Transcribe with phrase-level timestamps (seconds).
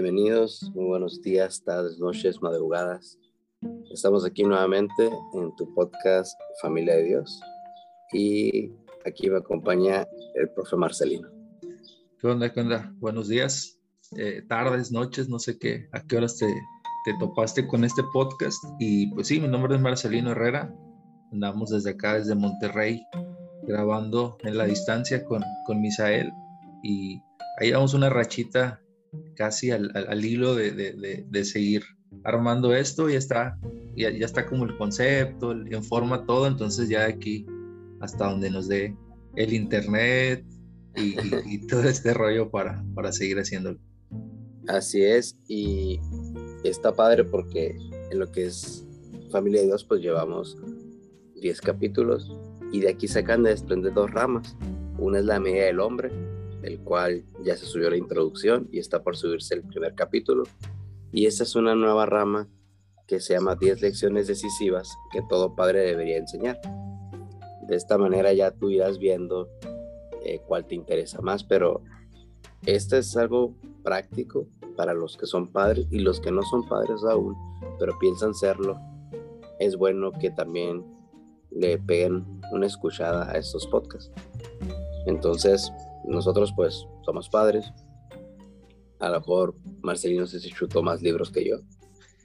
[0.00, 3.18] Bienvenidos, muy buenos días, tardes, noches, madrugadas.
[3.92, 7.40] Estamos aquí nuevamente en tu podcast Familia de Dios
[8.12, 8.70] y
[9.04, 11.28] aquí me acompaña el profe Marcelino.
[12.20, 12.52] ¿Qué onda?
[12.52, 12.94] ¿Qué onda?
[13.00, 13.80] Buenos días,
[14.16, 18.62] eh, tardes, noches, no sé qué, a qué horas te, te topaste con este podcast.
[18.78, 20.72] Y pues sí, mi nombre es Marcelino Herrera.
[21.32, 23.02] Andamos desde acá, desde Monterrey,
[23.64, 26.30] grabando en la distancia con, con Misael.
[26.84, 27.20] Y
[27.58, 28.80] ahí vamos una rachita
[29.34, 31.82] casi al, al, hilo de, de, de, seguir
[32.24, 33.08] armando esto.
[33.08, 33.58] Ya está,
[33.96, 36.46] ya, ya está como el concepto, en forma todo.
[36.46, 37.46] Entonces ya aquí
[38.00, 38.96] hasta donde nos dé
[39.36, 40.44] el internet
[40.96, 43.78] y, y, todo este rollo para, para seguir haciéndolo.
[44.66, 45.98] Así es, y
[46.62, 47.76] está padre porque
[48.10, 48.84] en lo que es
[49.30, 50.56] Familia de Dios, pues llevamos
[51.40, 52.34] 10 capítulos
[52.72, 54.56] y de aquí sacan de desprender dos ramas.
[54.98, 56.10] Una es la medida del hombre,
[56.62, 60.44] el cual ya se subió la introducción y está por subirse el primer capítulo.
[61.12, 62.48] Y esta es una nueva rama
[63.06, 66.60] que se llama 10 lecciones decisivas que todo padre debería enseñar.
[67.66, 69.48] De esta manera ya tú irás viendo
[70.24, 71.82] eh, cuál te interesa más, pero
[72.66, 77.02] este es algo práctico para los que son padres y los que no son padres
[77.04, 77.34] aún,
[77.78, 78.78] pero piensan serlo.
[79.58, 80.84] Es bueno que también
[81.50, 84.12] le peguen una escuchada a estos podcasts.
[85.06, 85.72] Entonces,
[86.08, 87.70] nosotros pues somos padres.
[88.98, 91.58] A lo mejor Marcelino se chutó más libros que yo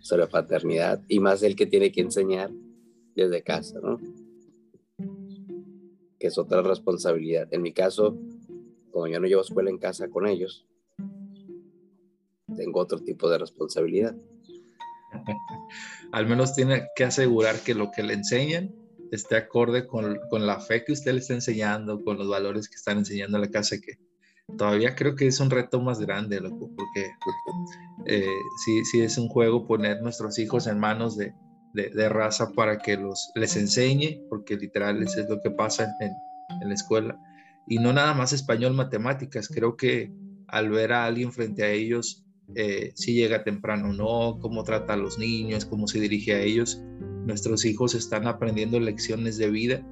[0.02, 2.52] sobre paternidad y más el que tiene que enseñar
[3.16, 4.00] desde casa, ¿no?
[6.20, 7.48] Que es otra responsabilidad.
[7.54, 8.18] En mi caso,
[8.92, 10.66] como yo no llevo escuela en casa con ellos,
[12.56, 14.16] tengo otro tipo de responsabilidad.
[16.12, 18.74] Al menos tiene que asegurar que lo que le enseñan
[19.16, 22.76] esté acorde con, con, la fe que usted le está enseñando, con los valores que
[22.76, 24.00] están enseñando en la casa, que
[24.58, 27.12] todavía creo que es un reto más grande, loco, porque
[28.06, 28.26] eh,
[28.66, 31.34] sí, sí es un juego poner nuestros hijos en manos de,
[31.74, 36.12] de, raza para que los, les enseñe, porque literal es lo que pasa en,
[36.62, 37.20] en la escuela.
[37.68, 40.12] Y no nada más español, matemáticas, creo que
[40.48, 42.24] al ver a alguien frente a ellos,
[42.56, 46.42] eh, si llega temprano o no, cómo trata a los niños, cómo se dirige a
[46.42, 46.82] ellos,
[47.26, 49.88] nuestros hijos están aprendiendo lecciones de vida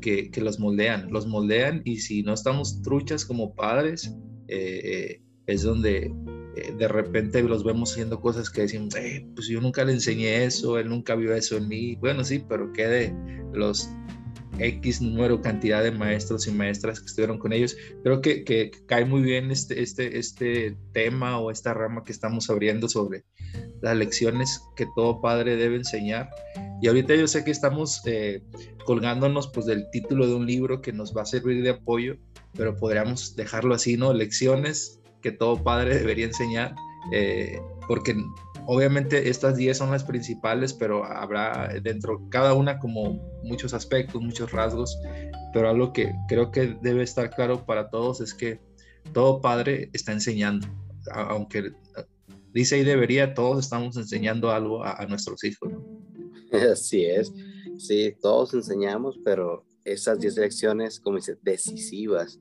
[0.00, 4.14] que, que los moldean, los moldean y si no estamos truchas como padres,
[4.48, 6.12] eh, eh, es donde
[6.56, 8.94] eh, de repente los vemos haciendo cosas que decimos,
[9.34, 11.96] pues yo nunca le enseñé eso, él nunca vio eso en mí.
[11.96, 13.14] Bueno, sí, pero ¿qué de
[13.52, 13.90] los
[14.58, 17.76] X número, cantidad de maestros y maestras que estuvieron con ellos.
[18.02, 22.50] Creo que, que, cae muy bien este, este, este tema o esta rama que estamos
[22.50, 23.24] abriendo sobre
[23.80, 26.28] las lecciones que todo padre debe enseñar.
[26.80, 28.42] Y ahorita yo sé que estamos eh,
[28.84, 32.16] colgándonos pues del título de un libro que nos va a servir de apoyo,
[32.54, 34.12] pero podríamos dejarlo así, ¿no?
[34.12, 36.74] Lecciones que todo padre debería enseñar,
[37.12, 38.14] eh, porque
[38.70, 44.52] Obviamente estas 10 son las principales, pero habrá dentro cada una como muchos aspectos, muchos
[44.52, 45.00] rasgos,
[45.54, 48.60] pero algo que creo que debe estar claro para todos es que
[49.14, 50.66] todo padre está enseñando,
[51.10, 51.72] aunque
[52.52, 55.72] dice y debería, todos estamos enseñando algo a, a nuestros hijos.
[55.72, 56.07] ¿no?
[56.72, 57.32] Así es,
[57.78, 62.38] sí, todos enseñamos, pero esas 10 lecciones, como dice, decisivas,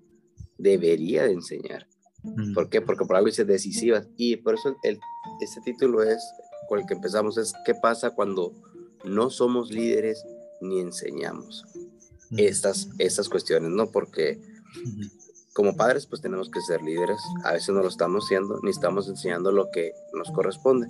[0.57, 1.88] debería de enseñar.
[2.53, 2.81] ¿Por qué?
[2.81, 4.07] Porque por algo dice decisivas.
[4.17, 5.00] Y por eso el,
[5.40, 6.22] este título es,
[6.67, 8.53] con el que empezamos, es ¿qué pasa cuando
[9.06, 10.25] no somos líderes
[10.59, 11.63] ni enseñamos
[12.35, 13.72] estas, estas cuestiones?
[13.72, 13.91] ¿no?
[13.91, 14.41] Porque
[15.53, 17.19] como padres pues tenemos que ser líderes.
[17.44, 20.88] A veces no lo estamos haciendo ni estamos enseñando lo que nos corresponde.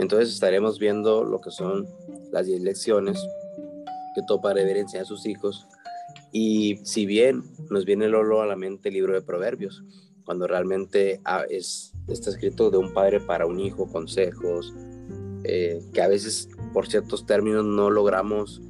[0.00, 1.86] Entonces estaremos viendo lo que son
[2.32, 3.22] las 10 lecciones
[4.14, 5.66] que todo padre debe enseñar a sus hijos.
[6.32, 9.84] Y si bien nos viene Lolo a la mente el libro de Proverbios,
[10.24, 14.72] cuando realmente ah, es, está escrito de un padre para un hijo, consejos,
[15.44, 18.62] eh, que a veces por ciertos términos no logramos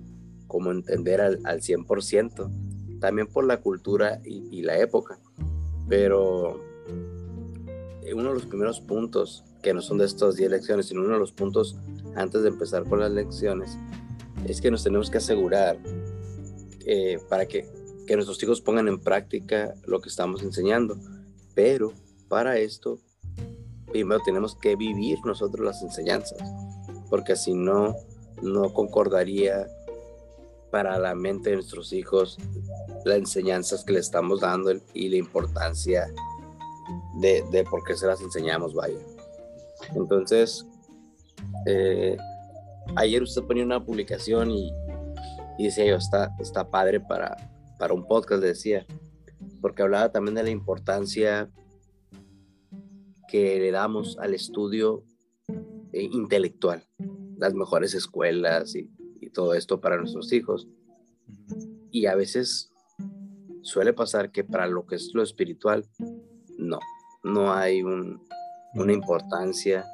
[0.48, 5.18] como entender al, al 100%, también por la cultura y, la época.
[5.88, 6.60] Pero
[8.02, 11.14] eh, uno de los primeros puntos, que no son de estas 10 lecciones, sino uno
[11.14, 11.76] de los puntos
[12.14, 13.76] antes de empezar con las lecciones,
[14.46, 15.78] es que nos tenemos que asegurar
[16.86, 17.68] eh, para que,
[18.06, 20.96] que nuestros hijos pongan en práctica lo que estamos enseñando
[21.54, 21.92] pero
[22.28, 22.98] para esto,
[23.90, 26.38] primero tenemos que vivir nosotros las enseñanzas,
[27.08, 27.96] porque si no,
[28.40, 29.66] no concordaría
[30.70, 32.38] para la mente de nuestros hijos
[33.04, 36.10] las enseñanzas que le estamos dando y la importancia
[37.16, 38.98] de, de por qué se las enseñamos, vaya.
[39.94, 40.66] Entonces,
[41.66, 42.16] eh,
[42.96, 44.72] ayer usted ponía una publicación y,
[45.58, 47.36] y decía yo, está, está padre para,
[47.78, 48.86] para un podcast, decía,
[49.60, 51.50] porque hablaba también de la importancia
[53.28, 55.04] que le damos al estudio
[55.92, 56.84] eh, intelectual,
[57.36, 58.90] las mejores escuelas y,
[59.20, 60.68] y todo esto para nuestros hijos.
[61.92, 62.70] Y a veces
[63.62, 65.84] suele pasar que para lo que es lo espiritual,
[66.58, 66.78] no,
[67.22, 67.82] no hay
[68.74, 69.84] una importancia,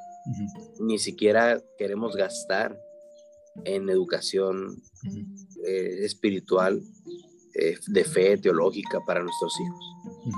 [0.81, 2.78] ni siquiera queremos gastar
[3.64, 4.82] en educación
[5.64, 6.82] eh, espiritual,
[7.55, 10.37] eh, de fe teológica para nuestros hijos.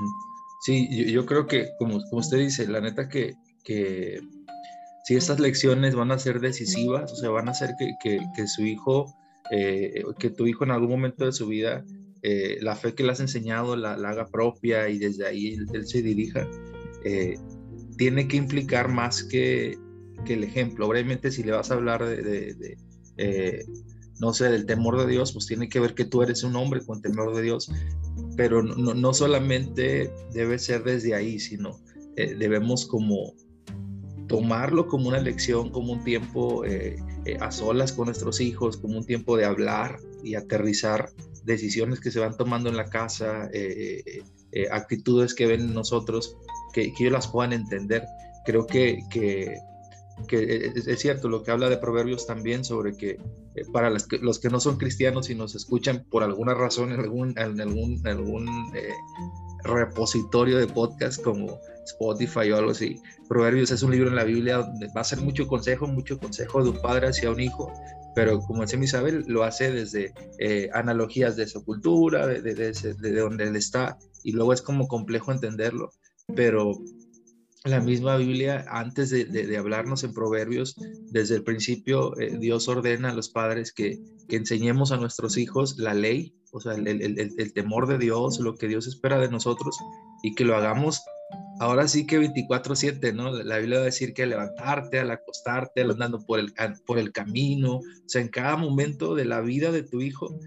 [0.61, 4.21] Sí, yo, creo que, como, como, usted dice, la neta que, que
[5.05, 8.63] si estas lecciones van a ser decisivas, o sea, van a hacer que, que, su
[8.63, 9.15] hijo,
[9.51, 11.85] eh, que tu hijo en algún momento de su vida,
[12.61, 16.47] la fe que le has enseñado la, haga propia y desde ahí él, se dirija,
[17.99, 19.77] tiene que implicar más que,
[20.25, 20.89] que, el ejemplo.
[20.89, 22.79] Obviamente, si le vas a hablar de
[23.19, 23.67] eh,
[24.21, 26.81] no sé, del temor de Dios, pues tiene que ver que tú eres un hombre
[26.85, 27.71] con temor de Dios,
[28.37, 31.79] pero no, no solamente debe ser desde ahí, sino
[32.17, 33.35] eh, debemos como
[34.27, 36.97] tomarlo como una lección, como un tiempo eh,
[37.41, 41.11] a solas con nuestros hijos, como un tiempo de hablar y aterrizar
[41.45, 43.49] decisiones que se van tomando en la casa,
[44.71, 46.37] actitudes que ven nosotros,
[46.83, 48.07] que, que ellos las puedan entender.
[48.45, 49.59] Creo que, que
[50.27, 53.11] que es, cierto lo que habla de Proverbios también sobre que
[53.55, 57.01] eh, para los que, los no son cristianos y nos escuchan por alguna razón en
[57.01, 58.93] algún, en algún, algún eh,
[59.65, 64.59] repositorio de podcast como Spotify o algo así, Proverbios es un libro en la Biblia
[64.59, 67.73] donde va a ser mucho consejo, mucho consejo de un padre hacia un hijo,
[68.15, 72.95] pero como dice Isabel, lo hace desde eh, analogías de su cultura, de, de, de,
[72.95, 75.93] de donde él está, y luego es como complejo entenderlo,
[76.35, 76.79] pero
[77.65, 80.75] la misma Biblia, antes de, hablarnos en Proverbios,
[81.11, 83.99] desde el principio eh, Dios ordena a los padres que,
[84.29, 88.87] enseñemos a nuestros hijos la ley, o sea, el, temor de Dios, lo que Dios
[88.87, 89.77] espera de nosotros,
[90.23, 91.03] y que lo hagamos
[91.61, 93.33] ahora sí que 24/7, ¿no?
[93.33, 98.23] La Biblia va a decir que levantarte, al acostarte, andando por el, camino, o sea,
[98.23, 100.39] en cada momento de la vida de tu hijo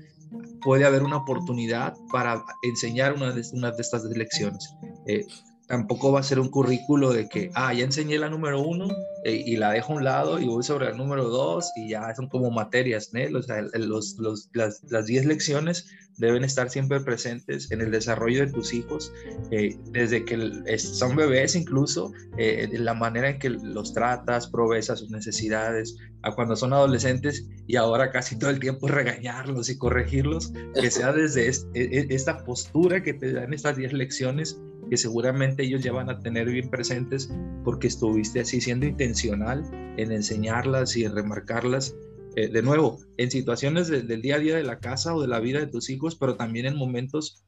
[0.62, 4.74] puede haber una oportunidad para enseñar una de, una de estas lecciones.
[5.08, 5.26] Eh,
[5.72, 8.90] tampoco va a ser un currículo de que, ah, ya enseñé la número uno
[9.24, 12.14] eh, y la dejo a un lado y voy sobre el número dos y ya
[12.14, 13.22] son como materias, ¿no?
[13.22, 15.88] O los, los, las, las diez lecciones
[16.18, 19.14] deben estar siempre presentes en el desarrollo de tus hijos,
[19.52, 24.98] eh, desde que son bebés incluso, eh, la manera en que los tratas, provees a
[24.98, 30.52] sus necesidades, a cuando son adolescentes y ahora casi todo el tiempo regañarlos y corregirlos,
[30.76, 34.60] que sea desde e, e, esta postura que te dan estas 10 lecciones
[34.92, 37.32] que seguramente ellos ya van a tener bien presentes
[37.64, 39.64] porque estuviste así siendo intencional
[39.96, 41.96] en enseñarlas y en remarcarlas
[42.36, 45.40] eh, de nuevo, en situaciones del día a día de la casa o de la
[45.40, 47.42] vida de tus hijos, pero también en momentos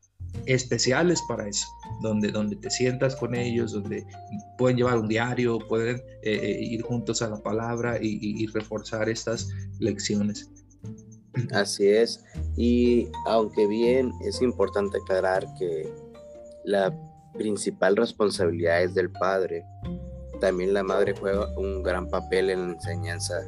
[0.45, 1.68] especiales para eso,
[2.01, 4.06] donde, donde te sientas con ellos, donde
[4.57, 9.50] pueden llevar un diario, pueden eh, eh, ir juntos a la palabra y, reforzar estas
[9.80, 10.50] lecciones.
[11.51, 12.24] Así es,
[12.56, 15.92] y aunque bien es importante aclarar que
[16.63, 16.98] la
[17.33, 19.65] principal responsabilidad es del padre,
[20.39, 23.47] también la madre juega un gran papel en la enseñanza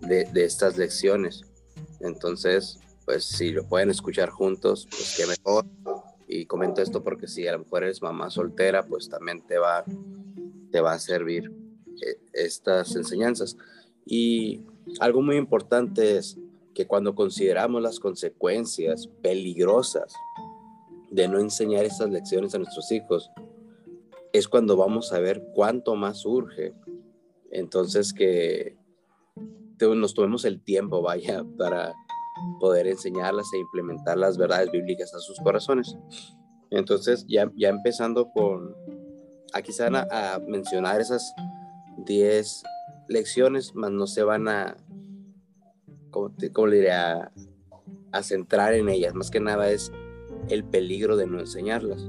[0.00, 1.42] de, estas lecciones.
[2.00, 5.64] Entonces, pues si lo pueden escuchar juntos, pues qué mejor.
[6.26, 9.84] Y comento esto porque si a lo mejor eres mamá soltera, pues también te va,
[10.72, 11.52] te va a servir
[12.04, 13.56] eh, estas enseñanzas.
[14.04, 14.62] Y
[15.00, 16.36] algo muy importante es
[16.74, 20.12] que cuando consideramos las consecuencias peligrosas
[21.14, 23.30] de no enseñar estas lecciones a nuestros hijos,
[24.32, 26.74] es cuando vamos a ver cuánto más urge.
[27.50, 28.76] Entonces que
[29.80, 31.94] nos tomemos el tiempo, vaya, para
[32.58, 35.96] poder enseñarlas e implementar las verdades bíblicas a sus corazones.
[36.70, 38.74] Entonces, ya, ya empezando con,
[39.52, 41.34] aquí se van a, mencionar esas
[41.98, 42.62] 10
[43.08, 44.76] lecciones, más no se van a,
[46.10, 47.30] como, le diría,
[48.12, 49.92] a, centrar en ellas, más que nada es
[50.48, 52.08] el peligro de no enseñarlas.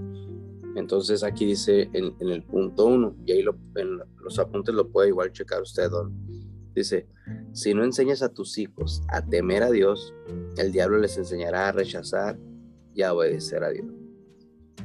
[0.75, 5.62] Entonces aquí dice en, el punto 1, y ahí los apuntes lo puede igual checar
[5.62, 5.89] usted.
[6.75, 7.08] Dice,
[7.54, 10.13] si no enseñas a tus hijos a temer a Dios,
[10.58, 12.38] el diablo les enseñará a rechazar
[12.94, 13.88] y a obedecer a Dios.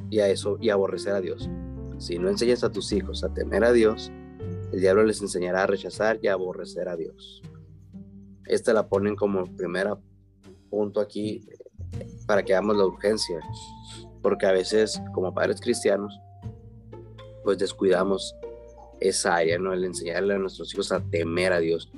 [0.08, 1.50] Y a eso, y a aborrecer a Dios.
[1.98, 4.12] Si no enseñas a tus hijos a temer a Dios,
[4.72, 7.42] el diablo les enseñará a rechazar y a aborrecer a Dios.
[8.46, 9.88] Esta la ponen como primer
[10.70, 11.44] punto aquí
[12.26, 13.40] para que hagamos la urgencia,
[14.22, 16.20] porque a veces como padres cristianos,
[17.44, 18.34] pues descuidamos
[19.00, 19.72] esa área, ¿no?
[19.72, 21.90] El enseñarle a nuestros hijos a temer a Dios.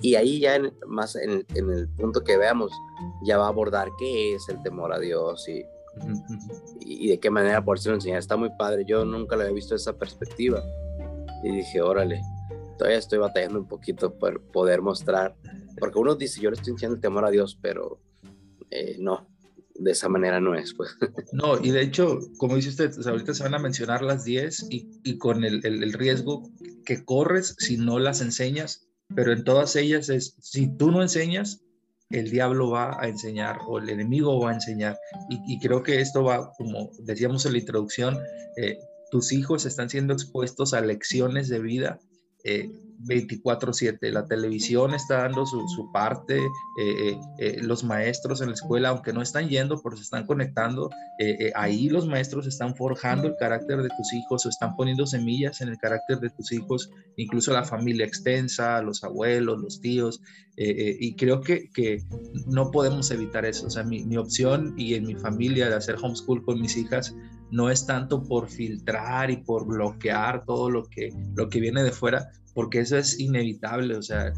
[0.00, 2.72] Y ahí ya más en, el punto que veamos,
[3.24, 5.64] ya va a abordar qué es el temor a Dios y,
[6.80, 8.18] y, de qué manera por eso enseñar.
[8.18, 10.62] Está muy padre, yo nunca lo había visto esa perspectiva.
[11.42, 12.20] Y dije, órale,
[12.76, 15.36] todavía estoy batallando un poquito por poder mostrar,
[15.78, 18.00] porque uno dice, yo le estoy enseñando el temor a Dios, pero
[18.70, 19.26] eh, no,
[19.78, 20.96] de esa manera no es, pues.
[21.32, 24.88] No, y de hecho, como dice usted, ahorita se van a mencionar las 10 y,
[25.04, 26.50] y con el, el, riesgo
[26.84, 31.62] que corres si no las enseñas, pero en todas ellas es, si tú no enseñas,
[32.10, 34.96] el diablo va a enseñar o el enemigo va a enseñar.
[35.28, 38.18] Y, y creo que esto va, como decíamos en la introducción,
[38.56, 38.78] eh,
[39.10, 42.00] tus hijos están siendo expuestos a lecciones de vida
[42.44, 44.10] eh, 24/7.
[44.12, 46.48] La televisión está dando su, parte, eh,
[46.78, 50.90] eh, eh, los maestros en la escuela, aunque no están yendo, pero se están conectando,
[51.54, 55.68] ahí los maestros están forjando el carácter de tus hijos o están poniendo semillas en
[55.68, 60.20] el carácter de tus hijos, incluso la familia extensa, los abuelos, los tíos,
[60.56, 62.02] y creo que, que,
[62.46, 63.66] no podemos evitar eso.
[63.66, 67.14] O sea, mi, mi opción y en mi familia de hacer homeschool con mis hijas
[67.50, 71.92] no es tanto por filtrar y por bloquear todo lo que, lo que viene de
[71.92, 74.32] fuera, porque eso es inevitable, o sea,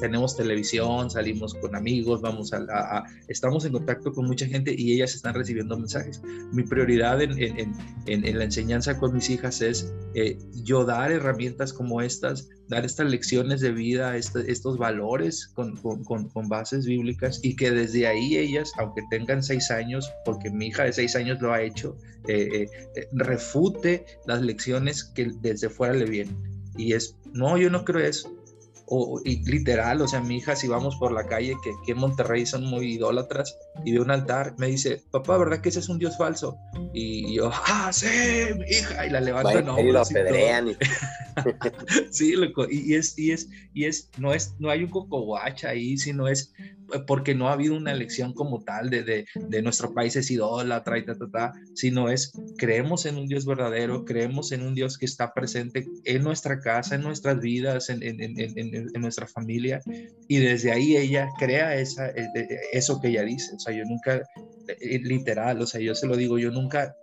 [0.00, 5.14] tenemos televisión, salimos con amigos, vamos a, estamos en contacto con mucha gente y ellas
[5.14, 6.20] están recibiendo mensajes.
[6.52, 7.72] Mi prioridad en, en,
[8.06, 13.08] en, la enseñanza con mis hijas es eh, yo dar herramientas como estas, dar estas
[13.08, 18.36] lecciones de vida, este, estos valores con, con, con, bases bíblicas y que desde ahí
[18.36, 21.96] ellas, aunque tengan seis años, porque mi hija de seis años lo ha hecho,
[22.26, 27.84] eh, eh, refute las lecciones que desde fuera le vienen y es, no, yo no
[27.84, 28.32] creo eso.
[28.86, 31.98] O, y literal, o sea, mi hija, si vamos por la calle, que aquí en
[31.98, 35.88] Monterrey son muy idólatras, y ve un altar, me dice, papá, ¿verdad que ese es
[35.88, 36.58] un dios falso?
[36.92, 38.06] Y yo, ah, sí,
[38.56, 39.66] mi hija, y la levantan.
[39.66, 40.76] No, y lo apedrean.
[42.10, 45.96] sí, loco, y, es, y es, y es, no es, no hay un cocoguacha ahí,
[45.96, 46.52] sino es
[47.06, 50.98] porque no ha habido una elección como tal de, de, de nuestro país es idólatra
[50.98, 54.98] y ta, ta, ta, sino es creemos en un Dios verdadero, creemos en un Dios
[54.98, 59.80] que está presente en nuestra casa, en nuestras vidas, en, en, en, en nuestra familia,
[60.28, 62.28] y desde ahí ella crea esa, eh,
[62.72, 63.54] eso que ella dice.
[63.54, 64.22] O sea, yo nunca,
[64.68, 66.96] eh, literal, o sea, yo se lo digo, yo nunca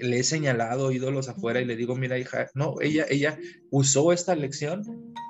[0.00, 3.38] le he señalado ídolos afuera y le digo, mira hija, no, ella, ella
[3.70, 4.82] usó esta lección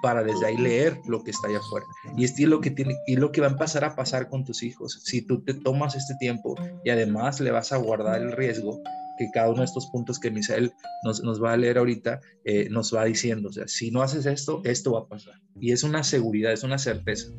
[0.02, 1.86] para desde ahí leer lo que está allá afuera.
[2.16, 4.62] Y es lo que tiene, y lo que va a empezar a pasar con tus
[4.62, 5.00] hijos.
[5.04, 8.82] Si tú te tomas este tiempo y además le vas a guardar el riesgo
[9.18, 10.72] que cada uno de estos puntos que Misael
[11.04, 14.24] nos, nos va a leer ahorita eh, nos va diciendo, o sea, si no haces
[14.24, 15.34] esto, esto va a pasar.
[15.60, 17.30] Y es una seguridad, es una certeza.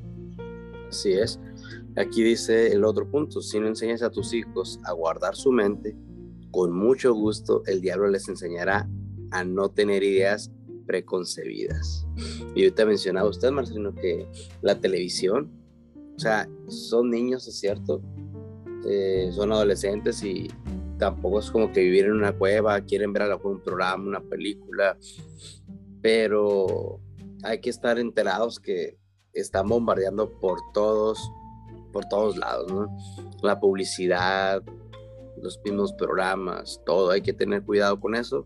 [0.90, 1.40] Así es.
[1.98, 5.96] Aquí dice el otro punto, si no enseñas a tus hijos a guardar su mente,
[6.52, 8.90] con mucho gusto el diablo les enseñará
[9.32, 10.52] a no tener ideas
[10.86, 12.06] preconcebidas.
[12.56, 14.28] Y ahorita mencionaba usted, Marcelino, que
[14.62, 15.52] la televisión,
[16.16, 18.02] o sea, son niños, es cierto,
[18.86, 20.48] eh, son adolescentes y
[20.98, 24.98] tampoco es como que vivir en una cueva, quieren ver a un programa, una película,
[26.02, 27.00] pero
[27.44, 28.98] hay que estar enterados que
[29.34, 31.32] están bombardeando por todos,
[31.92, 32.88] por todos lados, ¿no?
[33.42, 34.64] La publicidad,
[35.42, 38.46] los mismos programas, todo, hay que tener cuidado con eso.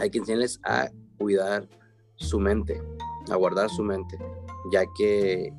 [0.00, 1.68] Hay que enseñarles a cuidar
[2.16, 2.82] su mente,
[3.30, 4.18] a guardar su mente,
[4.72, 5.52] ya que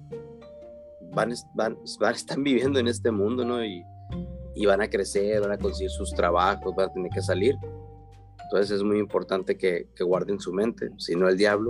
[1.14, 3.64] van, van, van están viviendo en este mundo, ¿no?
[3.64, 3.84] Y,
[4.56, 7.56] y van a crecer, van a conseguir sus trabajos, van a tener que salir.
[8.44, 11.70] Entonces es muy importante que, que guarden su mente, si no el diablo,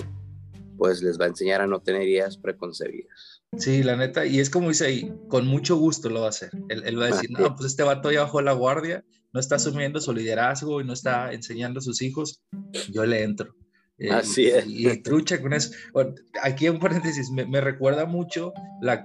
[0.77, 3.34] pues les va a enseñar a no tener ideas preconcebidas.
[3.57, 6.51] Sí, la neta, y es como dice ahí, con mucho gusto lo va a hacer.
[6.69, 9.99] Él, va a decir, no, pues este vato ya bajó la guardia, no está asumiendo
[9.99, 12.43] su liderazgo y no está enseñando a sus hijos,
[12.91, 13.55] yo le entro.
[13.97, 14.65] Eh, Así es.
[14.67, 15.71] Y, trucha con eso.
[16.43, 18.53] aquí un paréntesis, me, recuerda mucho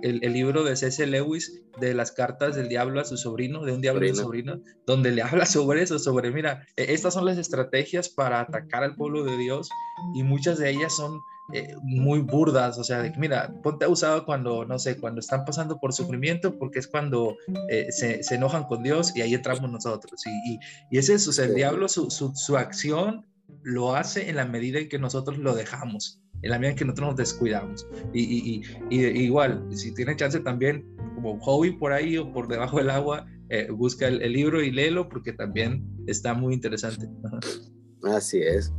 [0.03, 1.07] el, libro de C.S.
[1.07, 4.61] Lewis de las cartas del diablo a su sobrino, de un diablo a su sobrino,
[4.87, 8.97] donde le habla sobre eso, sobre, mira, e, estas son las estrategias para atacar al
[8.97, 9.69] pueblo de Dios
[10.15, 11.21] y muchas de ellas son
[11.53, 15.45] eh, muy burdas, o sea, de que mira, ponte usado cuando, no sé, cuando están
[15.45, 17.37] pasando por sufrimiento, porque es cuando
[17.69, 20.23] eh, se, se, enojan con Dios y ahí entramos nosotros.
[20.27, 20.59] Y,
[20.91, 23.27] y, es, o sea, el diablo, su, su, su, acción
[23.63, 26.85] lo hace en la medida en que nosotros lo dejamos, en la medida en que
[26.85, 27.87] nosotros nos descuidamos.
[28.13, 32.91] Y, y igual, si tiene chance también, como hobby por ahí o por debajo del
[32.91, 37.09] agua, eh, busca el, el libro y léelo porque también está muy interesante.
[38.05, 38.73] Así es.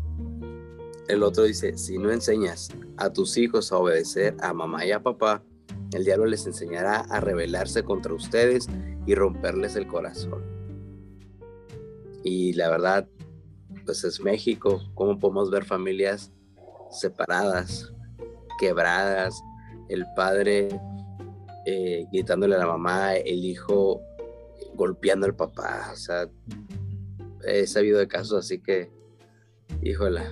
[1.11, 5.03] El otro dice, si no enseñas a tus hijos a obedecer a mamá y a
[5.03, 5.43] papá,
[5.91, 8.69] el diablo les enseñará a rebelarse contra ustedes
[9.05, 10.41] y romperles el corazón.
[12.23, 13.09] Y la verdad,
[13.85, 16.31] pues es México, ¿cómo podemos ver familias
[16.91, 17.91] separadas,
[18.57, 19.43] quebradas,
[19.89, 20.69] el padre
[21.65, 23.99] eh, gritándole a la mamá, el hijo
[24.75, 25.89] golpeando al papá?
[25.91, 26.29] O sea,
[27.45, 28.89] he sabido de casos así que,
[29.81, 30.23] híjola,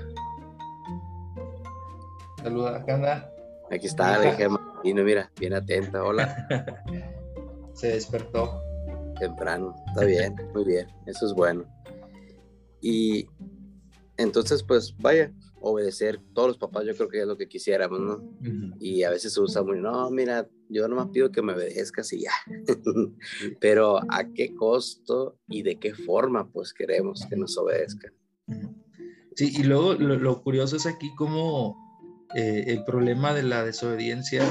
[2.41, 3.33] Saluda, acá anda.
[3.71, 6.47] Aquí está, le dije Martino, mira, bien atenta, hola.
[7.73, 8.61] Se despertó.
[9.19, 11.65] Temprano, está bien, muy bien, eso es bueno.
[12.81, 13.27] Y
[14.17, 16.21] entonces, pues vaya, obedecer.
[16.33, 18.23] Todos los papás yo creo que es lo que quisiéramos, ¿no?
[18.79, 22.21] Y a veces se usa muy, no, mira, yo nomás pido que me obedezcas y
[22.21, 22.31] ya.
[23.59, 28.13] Pero ¿a qué costo y de qué forma pues queremos que nos obedezcan?
[29.35, 31.88] Sí, y luego lo, curioso es aquí como
[32.35, 34.43] eh, el problema de la desobediencia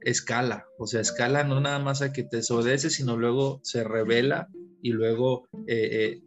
[0.00, 4.48] escala, o sea, escala no nada más a que te desobedece, sino luego se revela
[4.82, 6.20] y luego eh, eh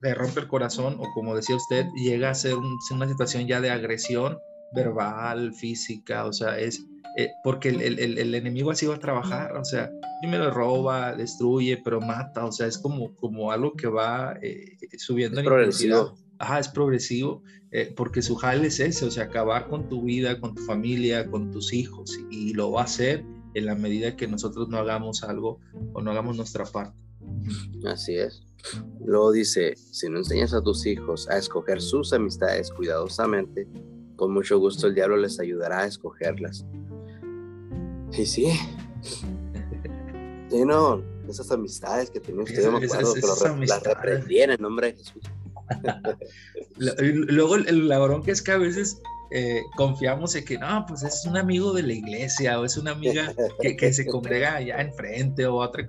[0.00, 3.70] le rompe el corazón o como decía usted, llega a ser una situación ya de
[3.70, 4.36] agresión
[4.74, 6.84] verbal, física, o sea, es
[7.16, 11.80] eh, porque el, el, el, enemigo así va a trabajar, o sea, primero roba, destruye,
[11.82, 14.38] pero mata, o sea, es como, como algo que va
[14.98, 16.18] subiendo es progresivo.
[16.38, 20.40] Ajá, es progresivo, eh, porque su jale es ese, o sea, acabar con tu vida,
[20.40, 23.24] con tu familia, con tus hijos, y lo va a hacer
[23.54, 25.60] en la medida que nosotros no hagamos algo
[25.92, 26.96] o no hagamos nuestra parte.
[27.86, 28.42] Así es.
[29.04, 33.68] Luego dice, si no enseñas a tus hijos a escoger sus amistades cuidadosamente,
[34.16, 36.64] con mucho gusto el diablo les ayudará a escogerlas.
[38.12, 38.46] Y sí,
[40.50, 44.98] sí, no, esas amistades que tenía usted, me acuerdo que las reprendieron en nombre de
[44.98, 45.22] Jesús.
[46.76, 51.24] Luego el, ladrón que es que a veces eh, confiamos en que no, pues es
[51.26, 55.46] un amigo de la iglesia o es una amiga que, que se congrega allá enfrente
[55.46, 55.88] o otra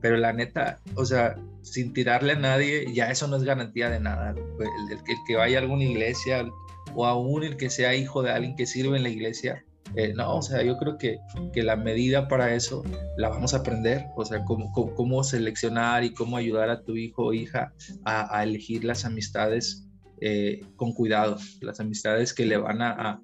[0.00, 4.00] pero la neta, o sea, sin tirarle a nadie, ya eso no es garantía de
[4.00, 4.34] nada.
[4.60, 6.46] El, que vaya a alguna iglesia
[6.94, 9.64] o aún el que sea hijo de alguien que sirve en la iglesia,
[9.94, 11.20] eh, no, o sea, yo creo que,
[11.52, 12.82] que, la medida para eso
[13.16, 17.26] la vamos a aprender, o sea, cómo, cómo, seleccionar y cómo ayudar a tu hijo
[17.26, 17.72] o hija
[18.04, 19.86] a, elegir las amistades
[20.20, 23.22] eh, con cuidado, las amistades que le van a,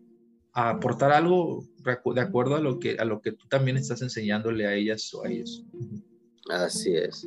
[0.55, 1.65] a, aportar algo
[2.15, 5.25] de acuerdo a lo, que, a lo que tú también estás enseñándole a ellas o
[5.25, 5.65] a ellos.
[6.51, 7.27] Así es.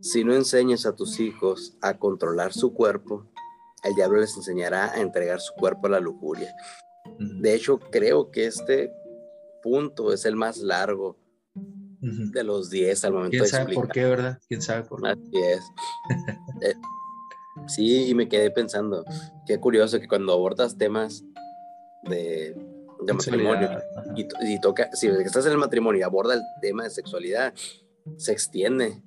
[0.00, 3.30] Si no enseñas a tus hijos a controlar su cuerpo,
[3.84, 6.54] el diablo les enseñará a entregar su cuerpo a la lujuria.
[7.18, 8.90] De hecho, creo que este
[9.62, 11.18] punto es el más largo
[12.00, 14.38] de los 10 al momento ¿Quién sabe por qué, verdad?
[14.46, 15.08] ¿Quién sabe por qué?
[15.08, 15.64] Así es.
[16.62, 16.74] Eh,
[17.66, 19.04] sí, y me quedé pensando,
[19.46, 21.24] qué curioso que cuando abordas temas
[22.04, 22.54] de
[23.04, 23.70] de matrimonio
[24.16, 27.54] y, toca, si estás en el matrimonio y aborda el tema de sexualidad,
[28.16, 29.02] se extiende.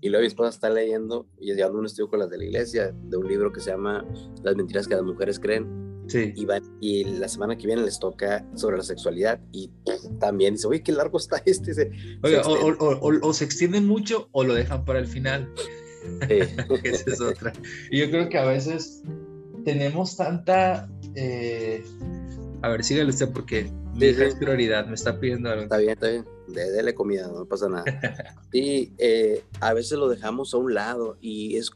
[0.00, 2.92] Y luego mi esposa está leyendo y llevando un estudio con las de la iglesia
[2.92, 4.04] de un libro que se llama
[4.42, 5.81] Las mentiras que las mujeres creen.
[6.08, 6.32] Sí.
[6.34, 6.46] Y,
[6.80, 9.70] y la semana que viene les toca sobre la sexualidad y
[10.20, 11.72] también dice, oye, qué largo está este.
[12.22, 15.52] o, se extienden mucho o lo dejan para el final.
[16.28, 16.38] Sí.
[16.84, 17.52] Esa es otra.
[17.90, 19.02] Y yo creo que a veces
[19.64, 21.84] tenemos tanta eh,
[22.62, 25.64] a ver, sígale usted porque mi es prioridad, me está pidiendo algo.
[25.64, 26.24] Está bien, está bien.
[26.46, 27.84] Dele comida, no pasa nada.
[28.52, 31.72] y eh, a veces lo dejamos a un lado y es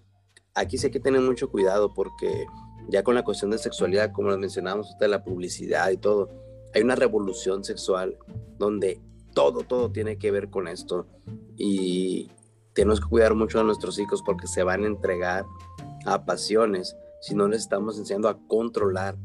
[0.54, 2.46] aquí sí hay que tener mucho cuidado porque
[2.88, 6.30] ya con la cuestión de sexualidad, como lo mencionábamos usted, la publicidad y todo,
[6.74, 8.16] hay una revolución sexual
[8.58, 9.00] donde
[9.34, 11.06] todo, todo tiene que ver con esto
[11.56, 12.30] y
[12.74, 15.44] tenemos que cuidar mucho a nuestros hijos porque se van a entregar
[16.04, 19.16] a pasiones si no les estamos enseñando a controlar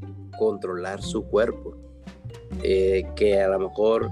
[0.42, 1.76] controlar su cuerpo.
[2.64, 4.10] Eh, que a lo mejor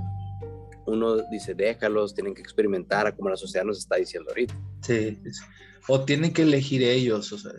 [0.85, 4.53] uno dice, déjalos, tienen que experimentar, como la sociedad nos está diciendo ahorita.
[4.89, 5.17] Sí,
[5.87, 7.31] o tienen que elegir ellos.
[7.31, 7.51] O sea,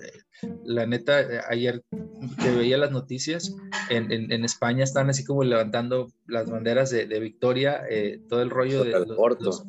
[0.64, 1.83] la neta, ayer
[2.43, 3.55] que veía las noticias,
[3.88, 8.51] en, en, España están así como levantando las banderas de, de Victoria, eh, todo el
[8.51, 8.93] rollo de...
[9.40, 9.64] Los,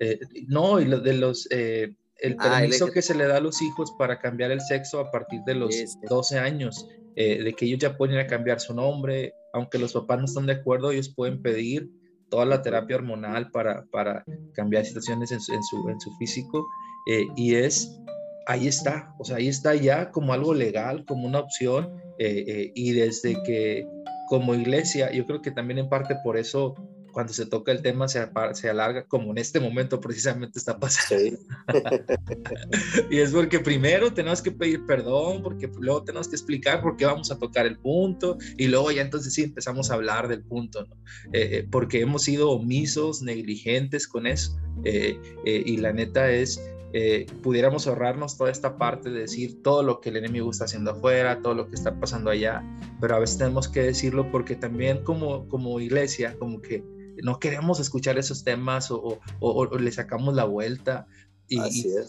[0.00, 1.50] eh, no, y lo, de los...
[1.50, 1.96] el
[2.38, 5.40] ah, permiso que se le da a los hijos para cambiar el sexo a partir
[5.46, 5.74] de los
[6.08, 6.86] 12 años.
[7.16, 10.24] Eh, de que ellos ya pueden ir a cambiar su nombre, aunque los papás no
[10.24, 11.88] están de acuerdo, ellos pueden pedir
[12.30, 16.66] toda la terapia hormonal para, para cambiar situaciones en su, en su, en su físico
[17.06, 18.00] eh, y es,
[18.46, 22.92] ahí está, o sea, ahí está ya como algo legal, como una opción eh, y
[22.92, 23.86] desde que
[24.26, 26.74] como iglesia, yo creo que también en parte por eso
[27.14, 31.38] cuando se toca el tema se, se alarga, como en este momento precisamente está pasando.
[33.10, 37.06] y es porque primero tenemos que pedir perdón, porque luego tenemos que explicar por qué
[37.06, 40.84] vamos a tocar el punto, y luego ya entonces sí empezamos a hablar del punto,
[40.84, 40.94] ¿no?
[41.32, 44.58] Eh, eh, porque hemos sido omisos, negligentes con eso.
[44.84, 46.60] Eh, y la neta es,
[47.42, 51.40] pudiéramos ahorrarnos toda esta parte de decir todo lo que el enemigo está haciendo afuera,
[51.42, 52.62] todo lo que está pasando allá,
[53.00, 56.84] pero a veces tenemos que decirlo porque también como, como iglesia, como que
[57.22, 59.20] no queremos escuchar esos temas o,
[59.78, 61.06] le sacamos la vuelta,
[61.46, 61.58] Y,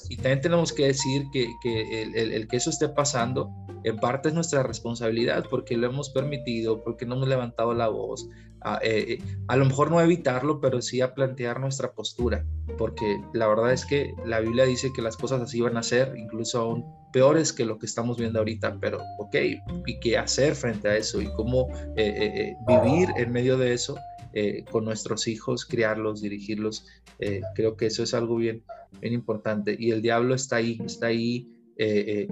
[0.09, 3.51] y, también tenemos que decir que, que el, el, que eso esté pasando
[3.85, 8.27] en parte es nuestra responsabilidad porque lo hemos permitido, porque no hemos levantado la voz.
[8.61, 12.43] A, eh, eh, a, lo mejor no evitarlo, pero sí a plantear nuestra postura,
[12.79, 16.17] porque la verdad es que la Biblia dice que las cosas así van a ser,
[16.17, 19.35] incluso aún peores que lo que estamos viendo ahorita, pero ok,
[19.85, 21.21] ¿y qué hacer frente a eso?
[21.21, 23.95] ¿Y cómo eh, vivir en medio de eso?
[24.69, 26.85] Con nuestros hijos, criarlos, dirigirlos.
[27.55, 28.63] creo que eso es algo bien,
[28.99, 29.75] bien importante.
[29.77, 31.47] Y el diablo está ahí, está ahí.
[31.77, 32.27] Eh, eh,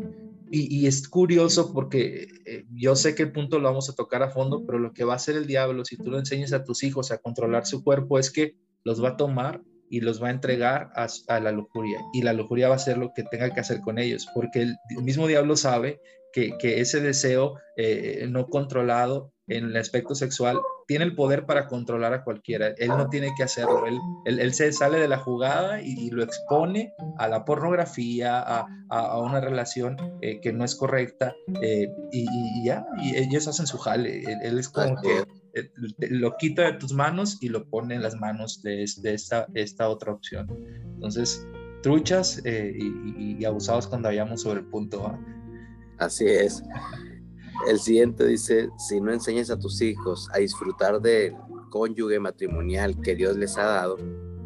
[0.51, 4.29] y, es curioso porque eh, yo sé que el punto lo vamos a tocar a
[4.29, 6.83] fondo, pero lo que va a hacer el diablo si tú lo enseñas a tus
[6.83, 10.31] hijos a controlar su cuerpo es que los va a tomar y los va a
[10.31, 11.99] entregar a, la lujuria.
[12.13, 14.75] Y la lujuria va a ser lo que tenga que hacer con ellos, porque el,
[15.01, 15.99] mismo diablo sabe
[16.31, 17.55] que ese deseo
[18.27, 22.73] no controlado en el aspecto sexual tiene el poder para controlar a cualquiera.
[22.77, 23.85] Él no tiene que hacerlo.
[23.85, 29.19] Él, él, se sale de la jugada y, lo expone a la pornografía, a, a,
[29.19, 31.33] una relación eh, que no es correcta.
[31.61, 34.23] Eh, y, ya, y ellos hacen su jale.
[34.43, 35.69] Él, es como que eh,
[36.09, 39.89] lo quita de tus manos y lo pone en las manos de, de esta, esta
[39.89, 40.47] otra opción.
[40.95, 41.47] Entonces,
[41.81, 45.17] truchas y, y, abusados cuando vayamos sobre el punto
[45.99, 46.63] Así es.
[47.67, 51.35] El siguiente dice, si no enseñas a tus hijos a disfrutar del
[51.69, 53.97] cónyuge matrimonial que Dios les ha dado,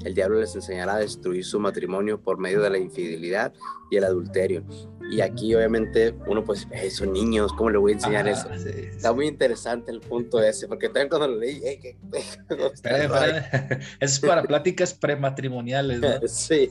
[0.06, 3.53] el diablo les enseñará a destruir su matrimonio por medio de la infidelidad
[3.89, 4.63] y el adulterio.
[5.10, 8.49] Y aquí obviamente uno pues, son niños, ¿cómo le voy a enseñar eso?
[8.51, 11.62] Está muy interesante el punto ese, porque también cuando lo leí,
[13.99, 16.10] es para pláticas prematrimoniales, ¿no?
[16.27, 16.69] sí.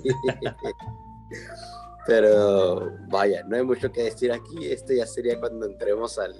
[2.06, 4.66] Pero vaya, no hay mucho que decir aquí.
[4.66, 6.34] Este ya sería cuando entremos al,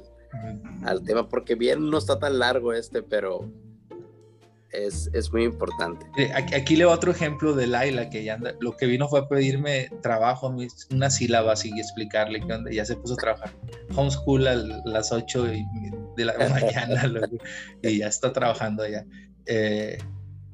[0.84, 3.50] al tema, porque bien no está tan largo este, pero
[4.70, 6.06] es, es, muy importante.
[6.34, 10.54] Aquí, leo otro ejemplo de Laila, que ya lo que vino fue a pedirme trabajo,
[10.90, 13.50] unas sílabas y explicarle que ya se puso a trabajar.
[13.94, 15.44] Homeschool a las 8
[16.16, 17.28] de la mañana
[17.82, 19.04] y ya está trabajando allá.
[19.46, 19.98] Eh,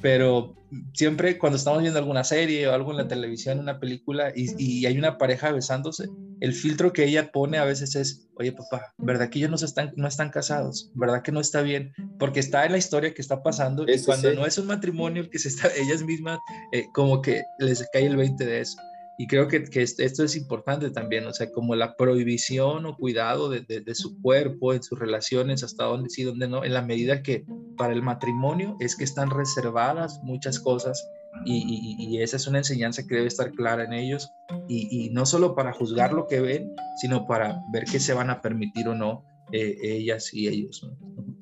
[0.03, 0.57] pero
[0.95, 4.99] siempre cuando estamos viendo alguna serie o algo en la televisión, una película, y, hay
[4.99, 6.09] una pareja besándose,
[6.41, 9.93] el filtro que ella pone a veces es, oye papá, ¿verdad que ellos no están,
[9.97, 10.91] no están casados?
[10.95, 11.93] ¿Verdad que no está bien?
[12.19, 15.39] Porque está en la historia que está pasando y cuando no es un matrimonio que
[15.39, 16.41] se está, ellas mismas,
[16.73, 18.77] eh, como que les cae el 20 de eso.
[19.19, 23.51] Y creo que, que, esto es importante también, o sea, como la prohibición o cuidado
[23.51, 27.23] de, de, su cuerpo, en sus relaciones, hasta dónde sí, dónde no, en la medida
[27.23, 27.45] que
[27.77, 31.09] para el matrimonio es que están reservadas muchas cosas
[31.45, 34.31] y, y, esa es una enseñanza que debe estar clara en ellos
[34.69, 38.41] y, no solo para juzgar lo que ven, sino para ver qué se van a
[38.41, 40.89] permitir o no eh, ellas y ellos.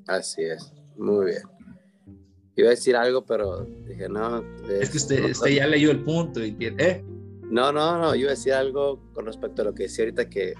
[0.07, 1.41] Así es, muy bien.
[2.55, 4.43] Iba a decir algo, pero dije, no.
[4.69, 7.05] Es, que usted, usted ya leyó el punto y tiene, ¿eh?
[7.43, 10.29] No, no, no, yo iba a decir algo con respecto a lo que decía ahorita
[10.29, 10.53] que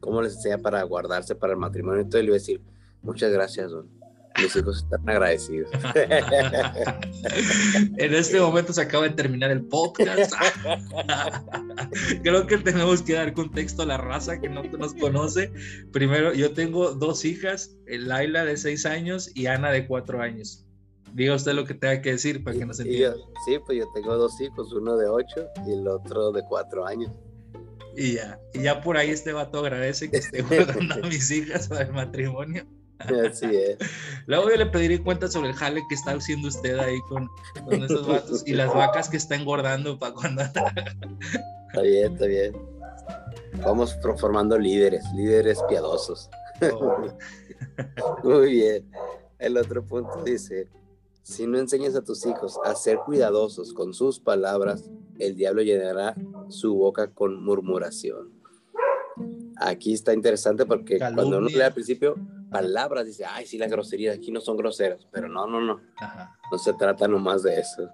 [0.00, 2.00] cómo les enseña para guardarse para el matrimonio.
[2.00, 2.62] Entonces le iba a decir,
[3.02, 3.97] muchas gracias, don.
[4.40, 5.70] Mis hijos están agradecidos.
[7.96, 10.32] en este momento se acaba de terminar el podcast.
[12.22, 15.52] Creo que tenemos que dar contexto a la raza que no nos conoce.
[15.92, 20.64] Primero, yo tengo dos hijas, Laila de seis años y Ana de cuatro años.
[21.14, 23.16] Diga usted lo que tenga que decir para que nos entienda.
[23.46, 27.10] sí, pues yo tengo dos hijos, uno de ocho y el otro de cuatro años.
[27.96, 31.66] Y ya, y ya por ahí este vato agradece que esté guardando a mis hijas
[31.66, 32.64] para el matrimonio.
[32.98, 33.78] Así es.
[34.26, 37.28] Luego yo le pediré cuenta sobre el jale que está haciendo usted ahí con,
[37.64, 40.42] con esos vatos y las vacas que está engordando para cuando.
[40.42, 42.56] está bien, está bien.
[43.64, 46.28] Vamos formando líderes, líderes piadosos.
[46.72, 47.08] Oh.
[48.24, 48.90] Muy bien.
[49.38, 50.68] El otro punto dice,
[51.22, 56.14] si no enseñas a tus hijos a ser cuidadosos con sus palabras, el diablo llenará
[56.48, 58.32] su boca con murmuración.
[59.56, 62.16] Aquí está interesante porque cuando uno lee al principio
[62.50, 65.80] palabras, dice, ay, sí, las groserías aquí no son groseras, pero no, no, no.
[66.50, 67.90] No se trata nomás de eso,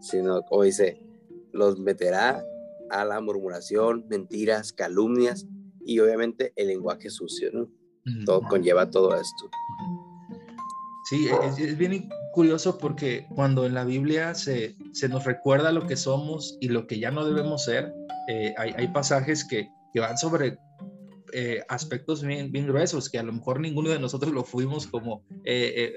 [0.00, 1.00] sino, como dice,
[1.52, 2.44] los meterá
[2.90, 5.46] a la murmuración, mentiras, calumnias
[5.84, 7.68] y obviamente el lenguaje sucio, ¿no?
[8.24, 9.50] Todo conlleva todo esto.
[11.04, 15.86] Sí, es, es, bien curioso porque cuando en la Biblia se, se, nos recuerda lo
[15.86, 17.92] que somos y lo que ya no debemos ser,
[18.28, 20.58] eh, hay, hay, pasajes que, que van sobre
[21.32, 25.24] eh, aspectos bien, bien, gruesos, que a lo mejor ninguno de nosotros lo fuimos como,
[25.44, 25.92] eh,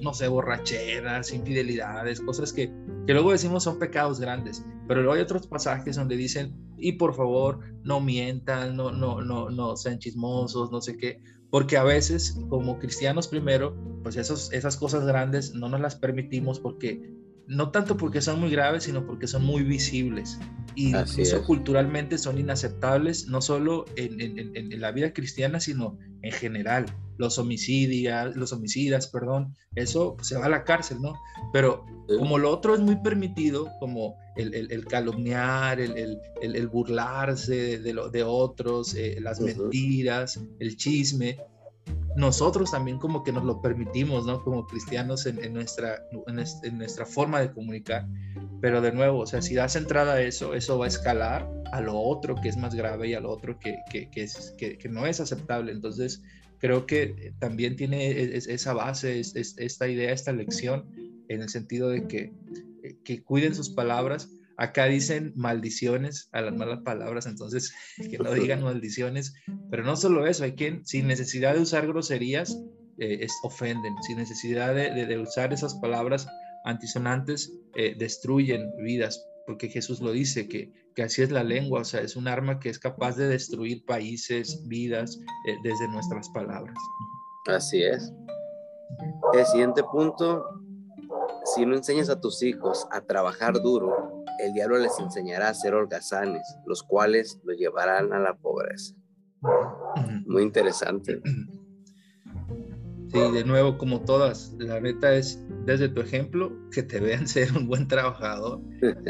[0.00, 2.72] no sé, borracheras, infidelidades, cosas que,
[3.06, 7.14] que luego decimos son pecados grandes, pero luego hay otros pasajes donde dicen, y por
[7.14, 11.20] favor, no mientan, no, no, no, no sean chismosos, no sé qué,
[11.50, 16.60] porque a veces como cristianos primero, pues esos, esas cosas grandes no nos las permitimos
[16.60, 17.00] porque,
[17.48, 20.38] no tanto porque son muy graves, sino porque son muy visibles.
[20.74, 26.30] y incluso culturalmente son inaceptables, no solo en, en, en, la vida cristiana, sino en
[26.30, 26.86] general.
[27.16, 31.14] Los homicidios, los homicidas, perdón, eso se va a la cárcel, ¿no?
[31.52, 31.84] Pero
[32.18, 38.08] como lo otro es muy permitido, como el, el, calumniar, el, el, burlarse de, lo,
[38.08, 41.38] de otros, eh, las mentiras, el chisme,
[42.18, 44.42] nosotros también como que nos lo permitimos, ¿no?
[44.42, 48.08] Como cristianos en, nuestra, en, nuestra forma de comunicar.
[48.60, 51.80] Pero de nuevo, o sea, si das entrada a eso, eso va a escalar a
[51.80, 54.76] lo otro que es más grave y a lo otro que, que, que, es, que,
[54.90, 55.70] no es aceptable.
[55.70, 56.20] Entonces,
[56.58, 60.90] creo que también tiene esa base, esta idea, esta lección,
[61.28, 62.32] en el sentido de que,
[63.04, 64.28] que cuiden sus palabras,
[64.58, 69.32] Acá dicen maldiciones a las malas palabras, entonces que no digan maldiciones,
[69.70, 72.58] pero no solo eso, hay quien sin necesidad de usar groserías
[72.98, 76.26] eh, es, ofenden, sin necesidad de, usar esas palabras
[76.64, 81.84] antisonantes eh, destruyen vidas, porque Jesús lo dice, que, que, así es la lengua, o
[81.84, 86.74] sea, es un arma que es capaz de destruir países, vidas, eh, desde nuestras palabras.
[87.46, 88.12] Así es.
[89.32, 90.44] El siguiente punto,
[91.54, 95.74] si no enseñas a tus hijos a trabajar duro, el diablo les enseñará a ser
[95.74, 98.94] holgazanes, los cuales los llevarán a la pobreza.
[100.26, 101.20] Muy interesante.
[103.12, 107.56] Sí, de nuevo, como todas, la neta es desde tu ejemplo que te vean ser
[107.56, 108.60] un buen trabajador,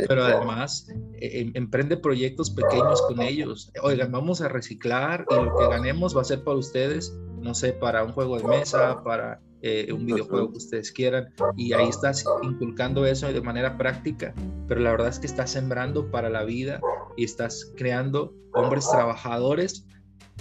[0.08, 0.88] pero además
[1.20, 3.72] e, em, emprende proyectos pequeños con ellos.
[3.82, 7.72] Oigan, vamos a reciclar y lo que ganemos va a ser para ustedes, no sé,
[7.72, 12.24] para un juego de mesa, para eh, un videojuego que ustedes quieran y ahí estás
[12.42, 14.32] inculcando eso de manera práctica,
[14.68, 16.80] pero la verdad es que estás sembrando para la vida
[17.16, 19.84] y estás creando hombres trabajadores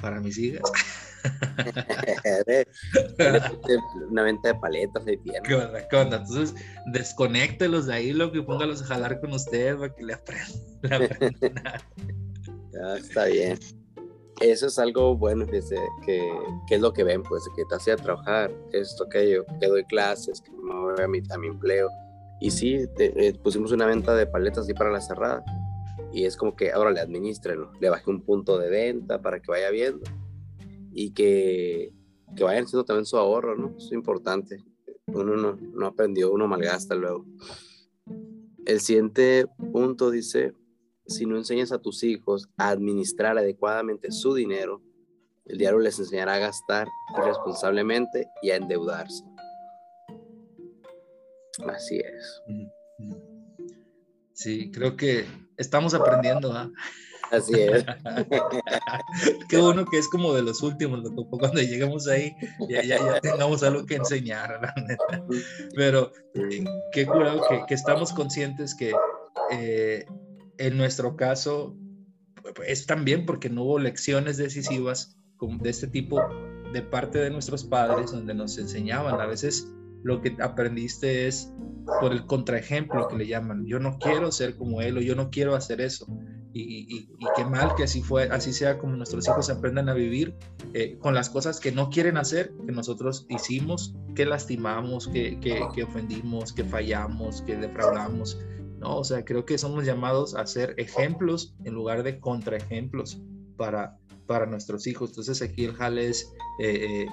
[0.01, 0.69] para mis hijas.
[4.12, 5.84] Una venta de paletas de piernas.
[5.91, 6.53] Entonces,
[6.93, 10.47] desconéctelos de ahí, lo que póngalos a jalar con ustedes para que le aprendan.
[13.01, 13.58] está bien
[14.39, 19.06] eso es algo bueno que, es lo que ven, pues, que te hacía trabajar, esto,
[19.06, 21.89] aquello, que doy clases, que me voy a mi, a empleo.
[22.39, 25.43] Y sí, eh, pusimos una venta de paletas así para la cerrada.
[26.13, 29.52] Y es como que ahora le administren, le bajé un punto de venta para que
[29.52, 30.04] vaya viendo.
[30.93, 31.93] Y que,
[32.36, 33.76] que vayan haciendo también su ahorro, ¿no?
[33.78, 34.63] Es importante.
[35.08, 37.26] Uno no, no aprendió, uno malgasta luego.
[38.65, 40.54] El siguiente punto dice,
[41.08, 44.82] si no enseñas a tus hijos a administrar adecuadamente su dinero,
[45.46, 49.24] el diablo les enseñará a gastar irresponsablemente y a endeudarse.
[51.67, 52.41] Así es.
[54.34, 56.52] Sí, creo que estamos aprendiendo.
[56.52, 56.70] ¿ah?
[57.32, 57.86] Así es.
[59.50, 62.36] Qué bueno que es como de los últimos, cuando lleguemos ahí
[62.70, 65.26] ya, ya, tengamos algo que enseñar, la neta.
[65.76, 68.93] Pero eh, qué curado que, que, estamos conscientes que
[69.52, 70.06] eh,
[70.58, 71.76] en nuestro caso
[72.65, 76.20] es también porque no hubo lecciones decisivas de este tipo
[76.74, 79.20] de parte de nuestros padres donde nos enseñaban.
[79.20, 79.72] A veces
[80.04, 81.52] lo que aprendiste es
[82.02, 83.65] por el contraejemplo que le llaman.
[83.65, 86.08] Yo no quiero ser como él o yo no quiero hacer eso.
[86.60, 90.36] Y, qué mal que así, fue, así sea como nuestros hijos aprendan a vivir
[90.74, 95.84] eh, con las cosas que no quieren hacer, que nosotros hicimos, que lastimamos, que, que
[95.84, 98.39] ofendimos, que fallamos, que defraudamos.
[98.77, 98.97] ¿No?
[98.97, 103.21] O sea, creo que somos llamados a ser ejemplos en lugar de contraejemplos
[103.57, 105.09] para, para nuestros hijos.
[105.09, 106.13] Entonces aquí el jale eh,
[106.59, 107.07] eh,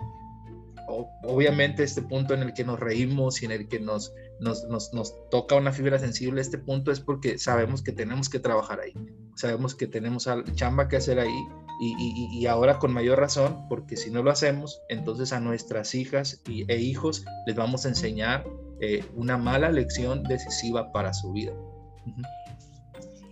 [1.23, 5.15] obviamente este punto en el que nos reímos y en el que nos, nos, nos,
[5.31, 8.93] toca una fibra sensible, este punto es porque sabemos que tenemos que trabajar ahí,
[9.37, 11.39] sabemos que tenemos chamba que hacer ahí
[11.81, 16.41] y, y, ahora con mayor razón, porque si no lo hacemos, entonces a nuestras hijas
[16.49, 18.47] y, e hijos les vamos a enseñar
[18.81, 21.53] eh, una mala lección decisiva para su vida.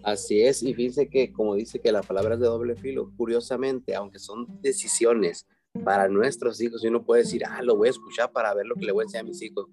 [0.03, 3.95] Así es, y fíjense que como dice que la palabra es de doble filo, curiosamente,
[3.95, 5.47] aunque son decisiones
[5.85, 8.85] para nuestros hijos, uno puede decir, ah, lo voy a escuchar para ver lo que
[8.85, 9.67] le voy a enseñar a mis hijos.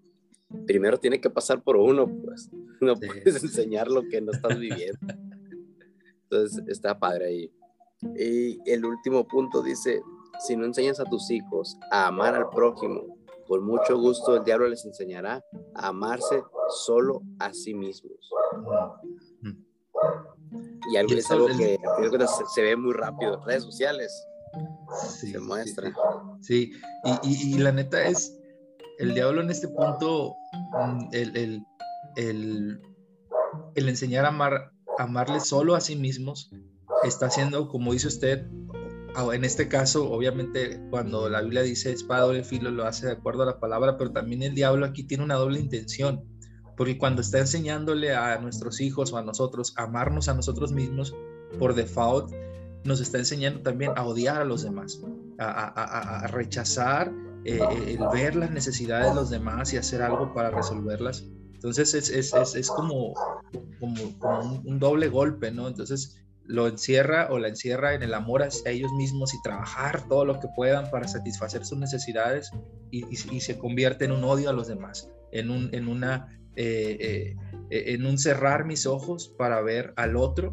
[0.66, 2.50] Primero tiene que pasar por uno, pues
[2.82, 5.00] no puedes enseñar lo que no estás viviendo.
[6.24, 7.52] Entonces está padre ahí.
[8.16, 10.02] Y el último punto dice,
[10.40, 13.19] si no enseñas a tus hijos a amar al prójimo,
[13.50, 18.30] por mucho gusto el diablo les enseñará a amarse solo a sí mismos.
[20.92, 21.80] Y algo, es algo que
[22.54, 24.28] se, ve muy rápido en redes sociales.
[25.20, 25.92] se muestra.
[26.42, 26.72] Sí,
[27.24, 28.40] Y, la neta es,
[29.00, 30.36] el diablo en este punto,
[30.74, 31.66] mm, el,
[32.18, 32.82] el,
[33.74, 36.52] el enseñar a amar, amarle solo a sí mismos,
[37.04, 38.48] está haciendo, como dice usted,
[39.34, 43.44] en este caso, obviamente, cuando la Biblia dice espada doble filo, lo hace de acuerdo
[43.44, 46.24] a la palabra, pero también el diablo aquí tiene una doble intención,
[46.78, 51.16] porque cuando está enseñándole a nuestros hijos o a nosotros a amarnos a nosotros mismos,
[51.58, 52.32] por default,
[52.84, 55.02] nos está enseñando también a odiar a los demás,
[55.40, 57.12] a, rechazar
[57.46, 61.26] eh, el ver las necesidades de los demás y hacer algo para resolverlas.
[61.54, 63.14] Entonces es, es, es, es como,
[63.80, 65.68] como, un, doble golpe, ¿no?
[65.68, 66.16] Entonces
[66.50, 70.40] lo encierra o la encierra en el amor hacia ellos mismos y trabajar todo lo
[70.40, 72.50] que puedan para satisfacer sus necesidades
[72.90, 77.36] y, se convierte en un odio a los demás, en, un, en una eh,
[77.70, 80.52] eh, en un cerrar mis ojos para ver al otro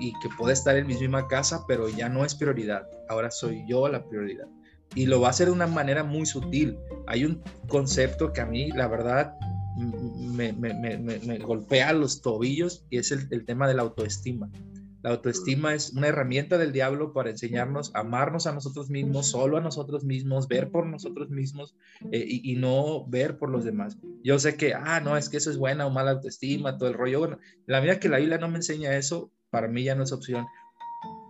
[0.00, 2.88] y que puede estar en mi misma casa, pero ya no es prioridad.
[3.08, 4.48] Ahora soy yo la prioridad.
[4.96, 6.76] Y lo va a hacer de una manera muy sutil.
[7.06, 9.34] Hay un concepto que a mí, la verdad,
[9.76, 14.50] me, golpea los tobillos y es el tema de la autoestima.
[15.02, 19.56] La autoestima es una herramienta del diablo para enseñarnos a amarnos a nosotros mismos, solo
[19.56, 21.76] a nosotros mismos, ver por nosotros mismos
[22.10, 23.96] eh, y, no ver por los demás.
[24.24, 26.94] Yo sé que, ah, no, es que eso es buena o mala autoestima, todo el
[26.94, 27.20] rollo.
[27.20, 30.12] Bueno, la vida que la Biblia no me enseña eso, para mí ya no es
[30.12, 30.46] opción.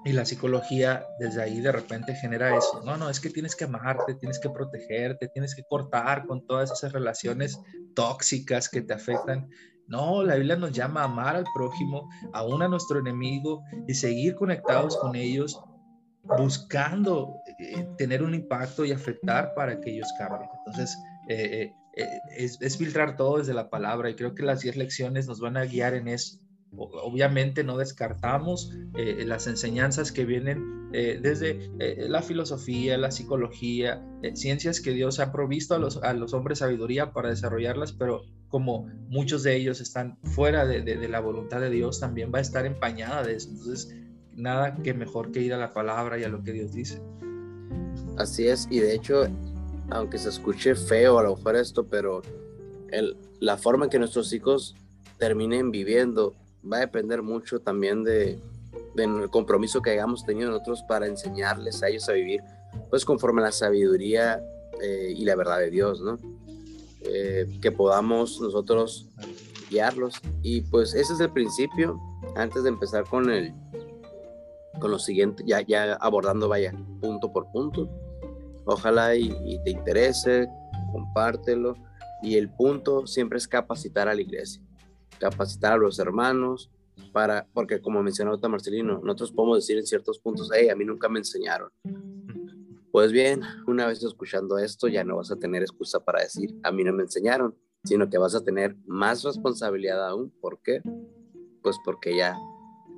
[0.04, 2.82] Y la psicología desde ahí de repente genera eso.
[2.84, 6.70] No, no, es que tienes que amarte, tienes que protegerte, tienes que cortar con todas
[6.70, 7.60] esas relaciones
[7.94, 9.50] tóxicas que te afectan.
[9.88, 14.34] No, la Biblia nos llama a amar al prójimo, aún a nuestro enemigo y seguir
[14.34, 15.58] conectados con ellos,
[16.36, 20.50] buscando eh, tener un impacto y afectar para que ellos cambien.
[20.58, 20.98] Entonces,
[21.28, 25.26] eh, eh, es, es, filtrar todo desde la palabra y creo que las 10 lecciones
[25.26, 26.38] nos van a guiar en eso.
[26.76, 31.70] Obviamente no descartamos las enseñanzas que vienen desde
[32.10, 37.14] la filosofía, la psicología, ciencias que Dios ha provisto a los, a los hombres sabiduría
[37.14, 42.32] para desarrollarlas, pero como muchos de ellos están fuera de, la voluntad de Dios, también
[42.32, 43.50] va a estar empañada de eso.
[43.50, 43.94] Entonces,
[44.34, 47.02] nada que mejor que ir a la palabra y a lo que Dios dice.
[48.16, 49.26] Así es, y de hecho,
[49.90, 52.22] aunque se escuche feo a lo mejor esto, pero
[52.90, 54.74] el, la forma en que nuestros hijos
[55.18, 56.34] terminen viviendo
[56.70, 58.40] va a depender mucho también de,
[58.94, 62.42] del compromiso que hayamos tenido nosotros para enseñarles a ellos a vivir,
[62.90, 64.42] pues conforme a la sabiduría
[64.82, 66.18] eh, y la verdad de Dios, ¿no?
[67.02, 69.08] Eh, que podamos nosotros
[69.70, 70.20] guiarlos.
[70.42, 72.00] Y pues ese es el principio,
[72.36, 73.54] antes de empezar con el
[74.80, 77.88] con lo siguiente, ya, ya abordando, vaya, punto por punto.
[78.64, 79.30] Ojalá y,
[79.64, 80.48] te interese,
[80.92, 81.74] compártelo.
[82.22, 84.62] Y el punto siempre es capacitar a la iglesia,
[85.18, 86.70] capacitar a los hermanos,
[87.12, 91.08] para, porque como mencionó Marcelino, nosotros podemos decir en ciertos puntos, hey, a mí nunca
[91.08, 91.70] me enseñaron.
[92.98, 96.72] Pues bien, una vez escuchando esto, ya no vas a tener excusa para decir, a
[96.72, 100.32] mí no me enseñaron, sino que vas a tener más responsabilidad aún.
[100.40, 100.82] ¿Por qué?
[101.62, 102.36] Pues porque ya,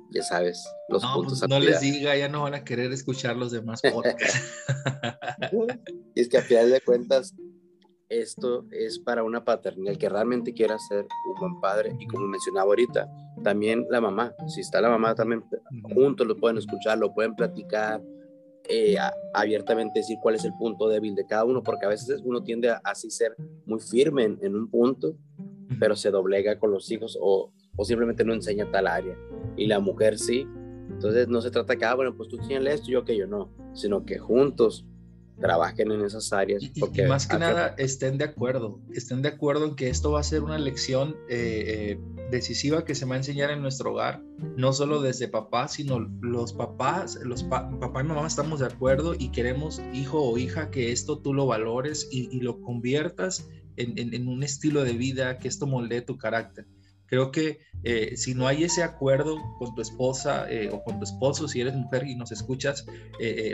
[0.09, 0.59] ya sabes
[0.89, 1.37] los no, puntos.
[1.41, 4.41] Pues no les diga, ya no van a querer escuchar los demás podcasts.
[6.15, 7.35] y es que a final de cuentas,
[8.09, 11.95] esto es para una paternidad que realmente quiera ser un buen padre.
[11.99, 13.07] Y como mencionaba ahorita,
[13.43, 15.43] también la mamá, si está la mamá también
[15.93, 18.01] juntos lo pueden escuchar, lo pueden platicar,
[18.71, 18.95] eh,
[19.33, 22.69] abiertamente decir cuál es el punto débil de cada uno, porque a veces uno tiende
[22.69, 25.17] a así ser muy firme en, un punto,
[25.79, 29.17] pero se doblega con los hijos o, o, simplemente no enseña tal área.
[29.57, 30.47] Y la mujer sí.
[30.89, 33.49] Entonces no se trata que, ah, bueno, pues tú enseñale esto, yo que yo no,
[33.73, 34.85] sino que juntos
[35.41, 36.63] trabajen en esas áreas.
[36.79, 40.23] Porque más que nada estén de acuerdo, estén de acuerdo en que esto va a
[40.23, 41.99] ser una lección eh, eh,
[42.29, 44.23] decisiva que se va a enseñar en nuestro hogar,
[44.55, 49.29] no solo desde papá, sino los papás, los papá y mamá estamos de acuerdo y
[49.29, 54.83] queremos, hijo o hija, que esto tú lo valores y, lo conviertas en, un estilo
[54.83, 56.65] de vida, que esto moldee tu carácter.
[57.11, 61.47] Creo que eh, si no hay ese acuerdo con tu esposa o con tu esposo,
[61.47, 62.85] si eres mujer y nos escuchas,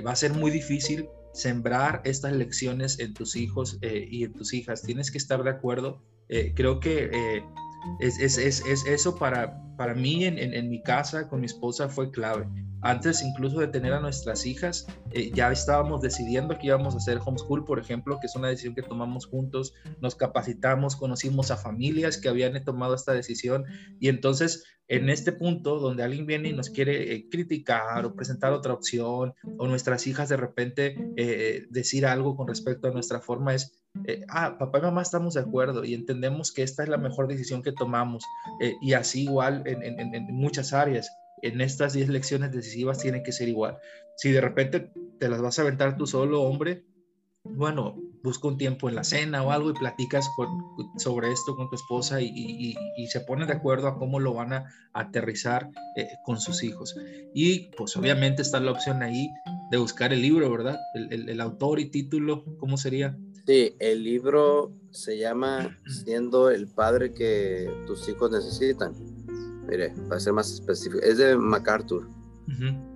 [0.06, 4.54] va a ser muy difícil sembrar estas lecciones en tus hijos eh, y en tus
[4.54, 4.82] hijas.
[4.82, 6.02] Tienes que estar de acuerdo.
[6.30, 7.44] Eh, creo que
[8.00, 11.90] eh, es, es, es, eso para, para mí en, en, mi casa con mi esposa
[11.90, 12.48] fue clave.
[12.82, 14.86] Antes incluso de tener a nuestras hijas,
[15.34, 18.84] ya estábamos decidiendo que íbamos a hacer homeschool, por ejemplo, que es una decisión que
[18.84, 23.66] tomamos juntos, nos capacitamos, conocimos a familias que habían tomado esta decisión
[24.00, 28.54] y entonces en este punto donde alguien viene y nos quiere eh, criticar o presentar
[28.54, 33.54] otra opción o nuestras hijas de repente eh, decir algo con respecto a nuestra forma
[33.54, 36.98] es, eh, ah, papá y mamá estamos de acuerdo y entendemos que esta es la
[36.98, 38.24] mejor decisión que tomamos
[38.82, 41.10] y así igual en, muchas áreas.
[41.42, 43.78] En estas 10 lecciones decisivas tienen que ser igual.
[44.18, 46.84] Si de repente te las vas a aventar tú solo, hombre,
[47.56, 50.30] bueno, busca un tiempo en la cena o algo y platicas
[50.98, 52.76] sobre esto con tu esposa y,
[53.08, 56.96] se ponen de acuerdo a cómo lo van a aterrizar eh, con sus hijos.
[57.34, 59.30] Y pues obviamente está la opción ahí
[59.72, 60.78] de buscar el libro, ¿verdad?
[60.94, 63.18] El, autor y título, ¿cómo sería?
[63.48, 68.94] Sí, el libro se llama Siendo el padre que tus hijos necesitan.
[69.70, 72.10] Mire, para ser más específico, es de MacArthur.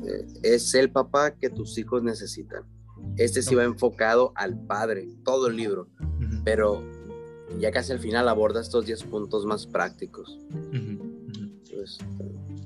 [0.05, 2.63] Eh, es el papá que tus hijos necesitan.
[3.15, 5.87] Este sí va enfocado al padre, todo el libro,
[6.43, 6.83] pero
[7.59, 10.37] ya casi al final aborda estos 10 puntos más prácticos.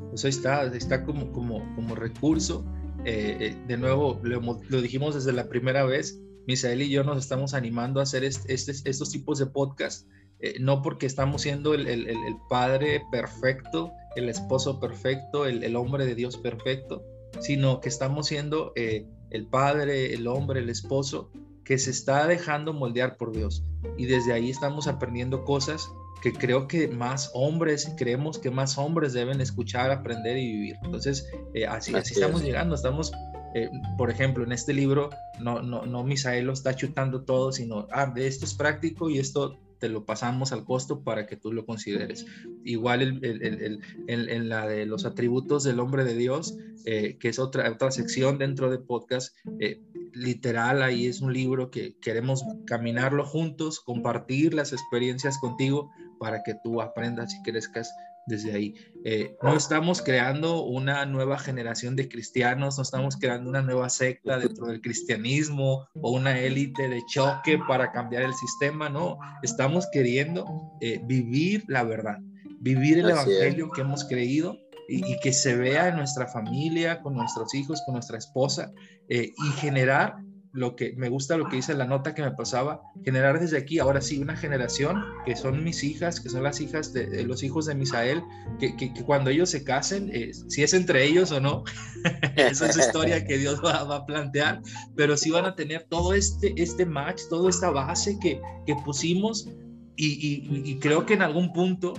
[0.10, 2.66] pues, ahí está, está como, como, como recurso.
[3.06, 7.54] Eh, eh, de nuevo, lo, dijimos desde la primera vez, Misael y yo nos estamos
[7.54, 10.08] animando a hacer este, estos tipos de podcast,
[10.40, 16.06] eh, no porque estamos siendo el, el, el, padre perfecto, el esposo perfecto, el, hombre
[16.06, 17.04] de Dios perfecto,
[17.40, 21.32] sino que estamos siendo el padre, el hombre, el esposo
[21.66, 23.64] que se está dejando moldear por Dios.
[23.98, 25.90] Y desde ahí estamos aprendiendo cosas
[26.22, 30.76] que creo que más hombres, creemos que más hombres deben escuchar, aprender y vivir.
[30.84, 33.12] Entonces, eh, así, así, estamos llegando, estamos,
[33.56, 37.88] eh, por ejemplo, en este libro, no, no, no Misael lo está chutando todo, sino,
[37.90, 41.54] ah, de esto es práctico y esto te lo pasamos al costo para que tú
[41.54, 42.26] lo consideres.
[42.66, 47.72] Igual el, en, la de los atributos del hombre de Dios, eh, que es otra,
[47.72, 49.82] otra sección dentro de podcast, eh,
[50.12, 56.56] literal, ahí es un libro que queremos caminarlo juntos, compartir las experiencias contigo para que
[56.62, 57.90] tú aprendas y crezcas
[58.26, 58.76] desde ahí.
[59.04, 64.40] Eh, no estamos creando una nueva generación de cristianos, no estamos creando una nueva secta
[64.40, 70.46] dentro del cristianismo o una élite de choque para cambiar el sistema, no, estamos queriendo
[70.82, 72.18] eh, vivir la verdad,
[72.60, 74.58] vivir el evangelio que hemos creído
[74.88, 78.72] y, que se vea en nuestra familia, con nuestros hijos, con nuestra esposa
[79.10, 80.16] eh, y generar
[80.56, 83.80] lo que me gusta lo que dice la nota que me pasaba, generar desde aquí,
[83.80, 87.66] ahora sí, una generación que son mis hijas, que son las hijas de, los hijos
[87.66, 88.24] de Misael,
[88.58, 91.66] que, que, cuando ellos se casen, eh, si es entre ellos o no,
[92.38, 94.62] esa es historia que Dios va, a plantear,
[94.96, 99.50] pero sí van a tener todo este, este match, toda esta base que, que pusimos
[99.98, 101.94] y creo que en algún punto,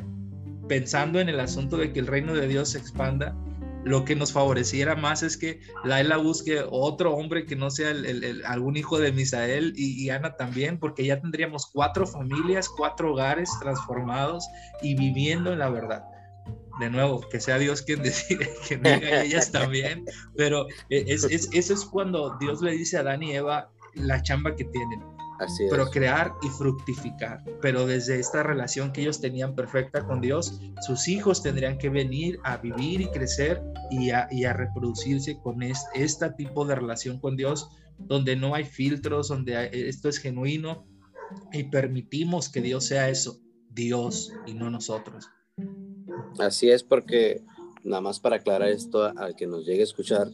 [0.68, 3.34] pensando en el asunto de que el reino de Dios se expanda,
[3.87, 7.95] lo que nos favoreciera más es que Laila busque otro hombre que no sea
[8.47, 14.45] algún hijo de Misael y, Ana también, porque ya tendríamos cuatro familias, cuatro hogares transformados
[14.82, 16.03] y viviendo en la verdad.
[16.80, 20.05] De nuevo, que sea Dios quien decide, que diga ellas también,
[20.37, 24.20] pero e, es, es, eso es cuando Dios le dice a Adán y Eva la
[24.20, 25.15] chamba que tienen
[25.70, 27.43] pero crear y fructificar.
[27.61, 32.39] Pero desde esta relación que ellos tenían perfecta con Dios, sus hijos tendrían que venir
[32.45, 37.37] a vivir y crecer y a, y a reproducirse con este, tipo de relación con
[37.37, 37.68] Dios,
[37.99, 40.87] donde no hay filtros, donde esto es genuino
[41.53, 45.28] y permitimos que Dios sea eso, Dios y no nosotros.
[46.39, 47.43] Así es porque,
[47.84, 50.28] nada más para aclarar esto al que nos llegue a escuchar,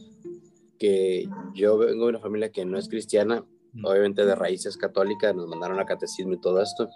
[0.77, 3.45] que yo vengo de una familia que no es cristiana,
[3.83, 6.89] obviamente de raíces católicas, nos mandaron a catecismo y todo esto,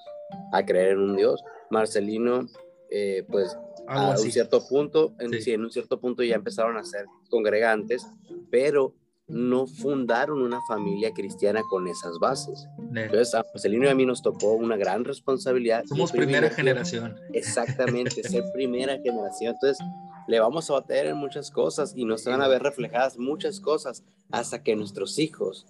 [0.51, 1.43] a creer en un Dios.
[1.69, 2.47] Marcelino,
[2.89, 3.57] eh, pues
[3.87, 5.51] a un cierto punto, en, sí.
[5.51, 8.05] en un cierto punto ya empezaron a ser congregantes,
[8.51, 8.93] pero
[9.27, 12.65] no fundaron una familia cristiana con esas bases.
[12.95, 15.83] Entonces, a Marcelino y a mí nos tocó una gran responsabilidad.
[15.85, 17.17] Somos primera generación.
[17.33, 19.53] Exactamente, ser primera generación.
[19.55, 19.85] Entonces,
[20.27, 24.03] le vamos a bater en muchas cosas y nos van a ver reflejadas muchas cosas
[24.31, 25.65] hasta que nuestros hijos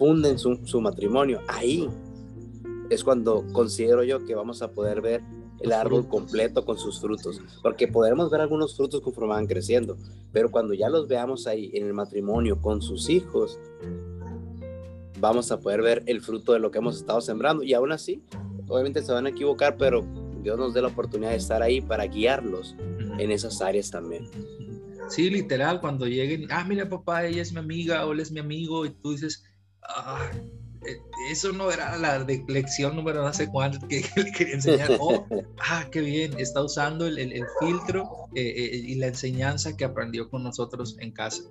[0.00, 1.42] funden su, matrimonio.
[1.46, 1.86] Ahí
[2.88, 5.22] es cuando considero yo que vamos a poder ver
[5.60, 9.98] el árbol completo con sus frutos, porque podremos ver algunos frutos conforme van creciendo,
[10.32, 13.58] pero cuando ya los veamos ahí en el matrimonio con sus hijos,
[15.20, 18.24] vamos a poder ver el fruto de lo que hemos estado sembrando y aún así,
[18.68, 20.02] obviamente se van a equivocar, pero
[20.42, 22.74] Dios nos dé la oportunidad de estar ahí para guiarlos
[23.18, 24.26] en esas áreas también.
[25.10, 28.40] Sí, literal, cuando lleguen, ah, mira papá, ella es mi amiga o él es mi
[28.40, 29.44] amigo y tú dices,
[29.88, 30.30] Ah,
[30.86, 30.96] eh,
[31.30, 34.96] eso no era la lección número no sé cuánto que, le quería enseñar.
[34.98, 35.26] Oh,
[35.58, 40.42] ah, qué bien, está usando el, filtro eh, eh, y la enseñanza que aprendió con
[40.42, 41.42] nosotros en casa.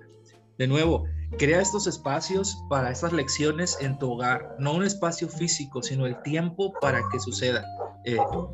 [0.58, 1.04] De nuevo,
[1.38, 6.20] crea estos espacios para estas lecciones en tu hogar, no un espacio físico, sino el
[6.22, 7.64] tiempo para que suceda.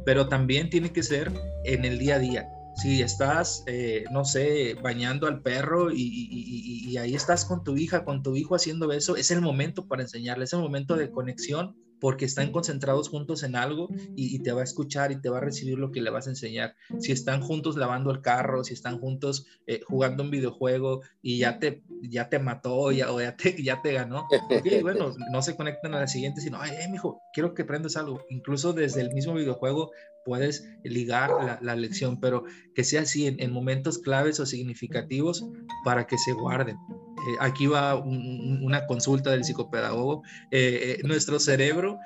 [0.04, 1.32] pero también tiene que ser
[1.64, 7.14] en el día a día si estás, eh, no sé, bañando al perro y, ahí
[7.14, 10.52] estás con tu hija, con tu hijo haciendo eso, es el momento para enseñarle, es
[10.52, 15.12] el momento de conexión porque están concentrados juntos en algo y, te va a escuchar
[15.12, 16.74] y te va a recibir lo que le vas a enseñar.
[17.00, 21.58] Si están juntos lavando el carro, si están juntos eh, jugando un videojuego y ya
[21.58, 24.26] te, ya te mató ya, o ya te, ya te ganó,
[24.82, 28.20] bueno, no se conectan a la siguiente, sino, ay, eh, mijo, quiero que aprendas algo.
[28.28, 29.92] Incluso desde el mismo videojuego
[30.26, 31.30] puedes ligar
[31.62, 35.46] la, lección, pero que sea así en, momentos claves o significativos
[35.84, 36.76] para que se guarden.
[36.76, 41.98] eh, aquí va una consulta del psicopedagogo, eh, nuestro cerebro,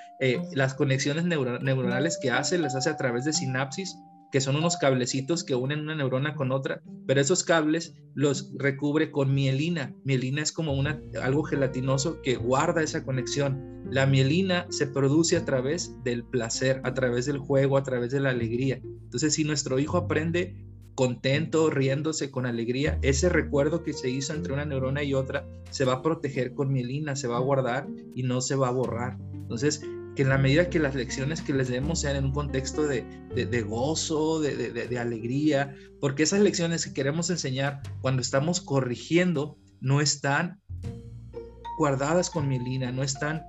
[0.52, 3.96] las conexiones neuronales que hace, las hace a través de sinapsis,
[4.30, 9.10] que son unos cablecitos que unen una neurona con otra, pero esos cables los recubre
[9.10, 9.94] con mielina.
[10.04, 13.82] Mielina es como una, algo gelatinoso que guarda esa conexión.
[13.90, 18.20] La mielina se produce a través del placer, a través del juego, a través de
[18.20, 18.80] la alegría.
[18.82, 20.54] Entonces, si nuestro hijo aprende
[20.94, 25.84] contento, riéndose con alegría, ese recuerdo que se hizo entre una neurona y otra se
[25.84, 29.16] va a proteger con mielina, se va a guardar y no se va a borrar.
[29.32, 29.82] Entonces,
[30.16, 33.04] que en la medida que las lecciones que les demos sean en un contexto de,
[33.62, 40.60] gozo, de, alegría, porque esas lecciones que queremos enseñar cuando estamos corrigiendo no están
[41.78, 43.42] guardadas con mielina, no están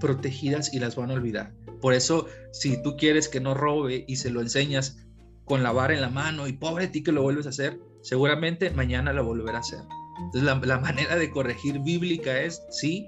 [0.00, 1.54] protegidas y las van a olvidar.
[1.80, 4.98] Por eso, si tú quieres que no robe y se lo enseñas
[5.44, 8.70] con la vara en la mano y pobre ti que lo vuelves a hacer, seguramente
[8.70, 9.80] mañana lo volverá a hacer.
[10.18, 13.06] Entonces la, manera de corregir bíblica es, sí,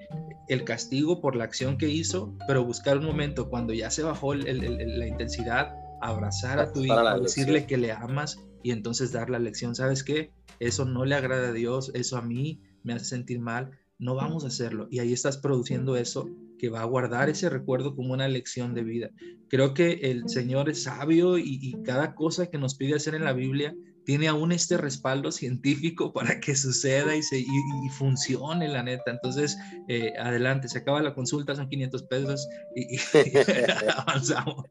[0.48, 4.34] el castigo por la acción que hizo, pero buscar un momento cuando ya se bajó
[4.34, 9.74] la intensidad, abrazar a tu hijo, decirle que le amas y entonces dar la lección.
[9.74, 10.30] ¿Sabes qué?
[10.60, 14.44] Eso no le agrada a Dios, eso a mí me hace sentir mal, no vamos
[14.44, 14.88] a hacerlo.
[14.90, 16.28] Y ahí estás produciendo eso
[16.58, 19.10] que va a guardar ese recuerdo como una lección de vida.
[19.48, 23.32] Creo que el Señor es sabio y, cada cosa que nos pide hacer en la
[23.32, 23.74] Biblia
[24.06, 29.10] tiene aún este respaldo científico para que suceda y, se, y, funcione, la neta.
[29.10, 32.96] Entonces, eh, adelante, se acaba la consulta, son 500 pesos y,
[33.96, 34.64] avanzamos.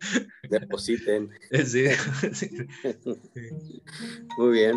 [0.49, 1.29] Depositen.
[4.37, 4.75] Muy bien,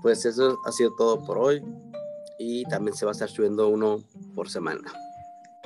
[0.00, 1.62] pues eso ha sido todo por hoy
[2.38, 4.02] y también se va a estar subiendo uno
[4.34, 4.90] por semana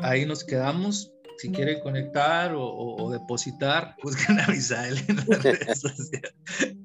[0.03, 1.11] ahí nos quedamos.
[1.39, 6.35] Si quieren conectar o, depositar, busquen a Misael en las redes sociales.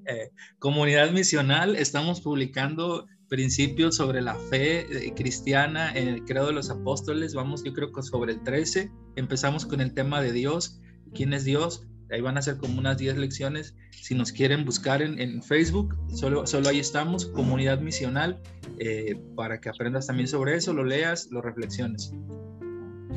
[0.05, 6.53] Eh, comunidad misional, estamos publicando principios sobre la fe eh, cristiana en el credo de
[6.53, 7.33] los apóstoles.
[7.33, 8.91] Vamos, yo creo que sobre el 13.
[9.15, 10.79] Empezamos con el tema de Dios.
[11.13, 11.87] ¿Quién es Dios?
[12.09, 13.75] Ahí van a ser como unas 10 lecciones.
[13.91, 18.41] Si nos quieren buscar en, Facebook, solo, solo ahí estamos, comunidad misional,
[18.79, 22.13] eh, para que aprendas también sobre eso, lo leas, lo reflexiones.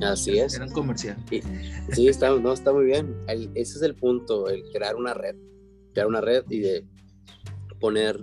[0.03, 0.55] Así es.
[0.55, 1.17] Era un comercial.
[1.93, 3.17] Sí, está, no, está muy bien.
[3.29, 5.37] ese es el punto, el crear una red.
[5.93, 6.85] Crear una red y de
[7.81, 8.19] poner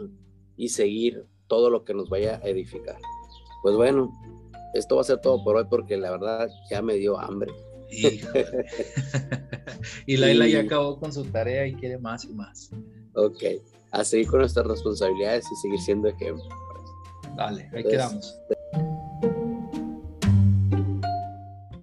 [0.56, 2.98] y seguir todo lo que nos vaya a edificar.
[3.62, 4.12] Pues bueno,
[4.74, 7.52] esto va a ser todo por hoy porque la verdad ya me dio hambre.
[10.06, 12.72] y Laila ya acabó con su tarea y quiere más y más.
[13.14, 13.44] Ok,
[13.92, 16.44] a seguir con nuestras responsabilidades y seguir siendo ejemplo.
[17.36, 18.38] Vale, ahí quedamos.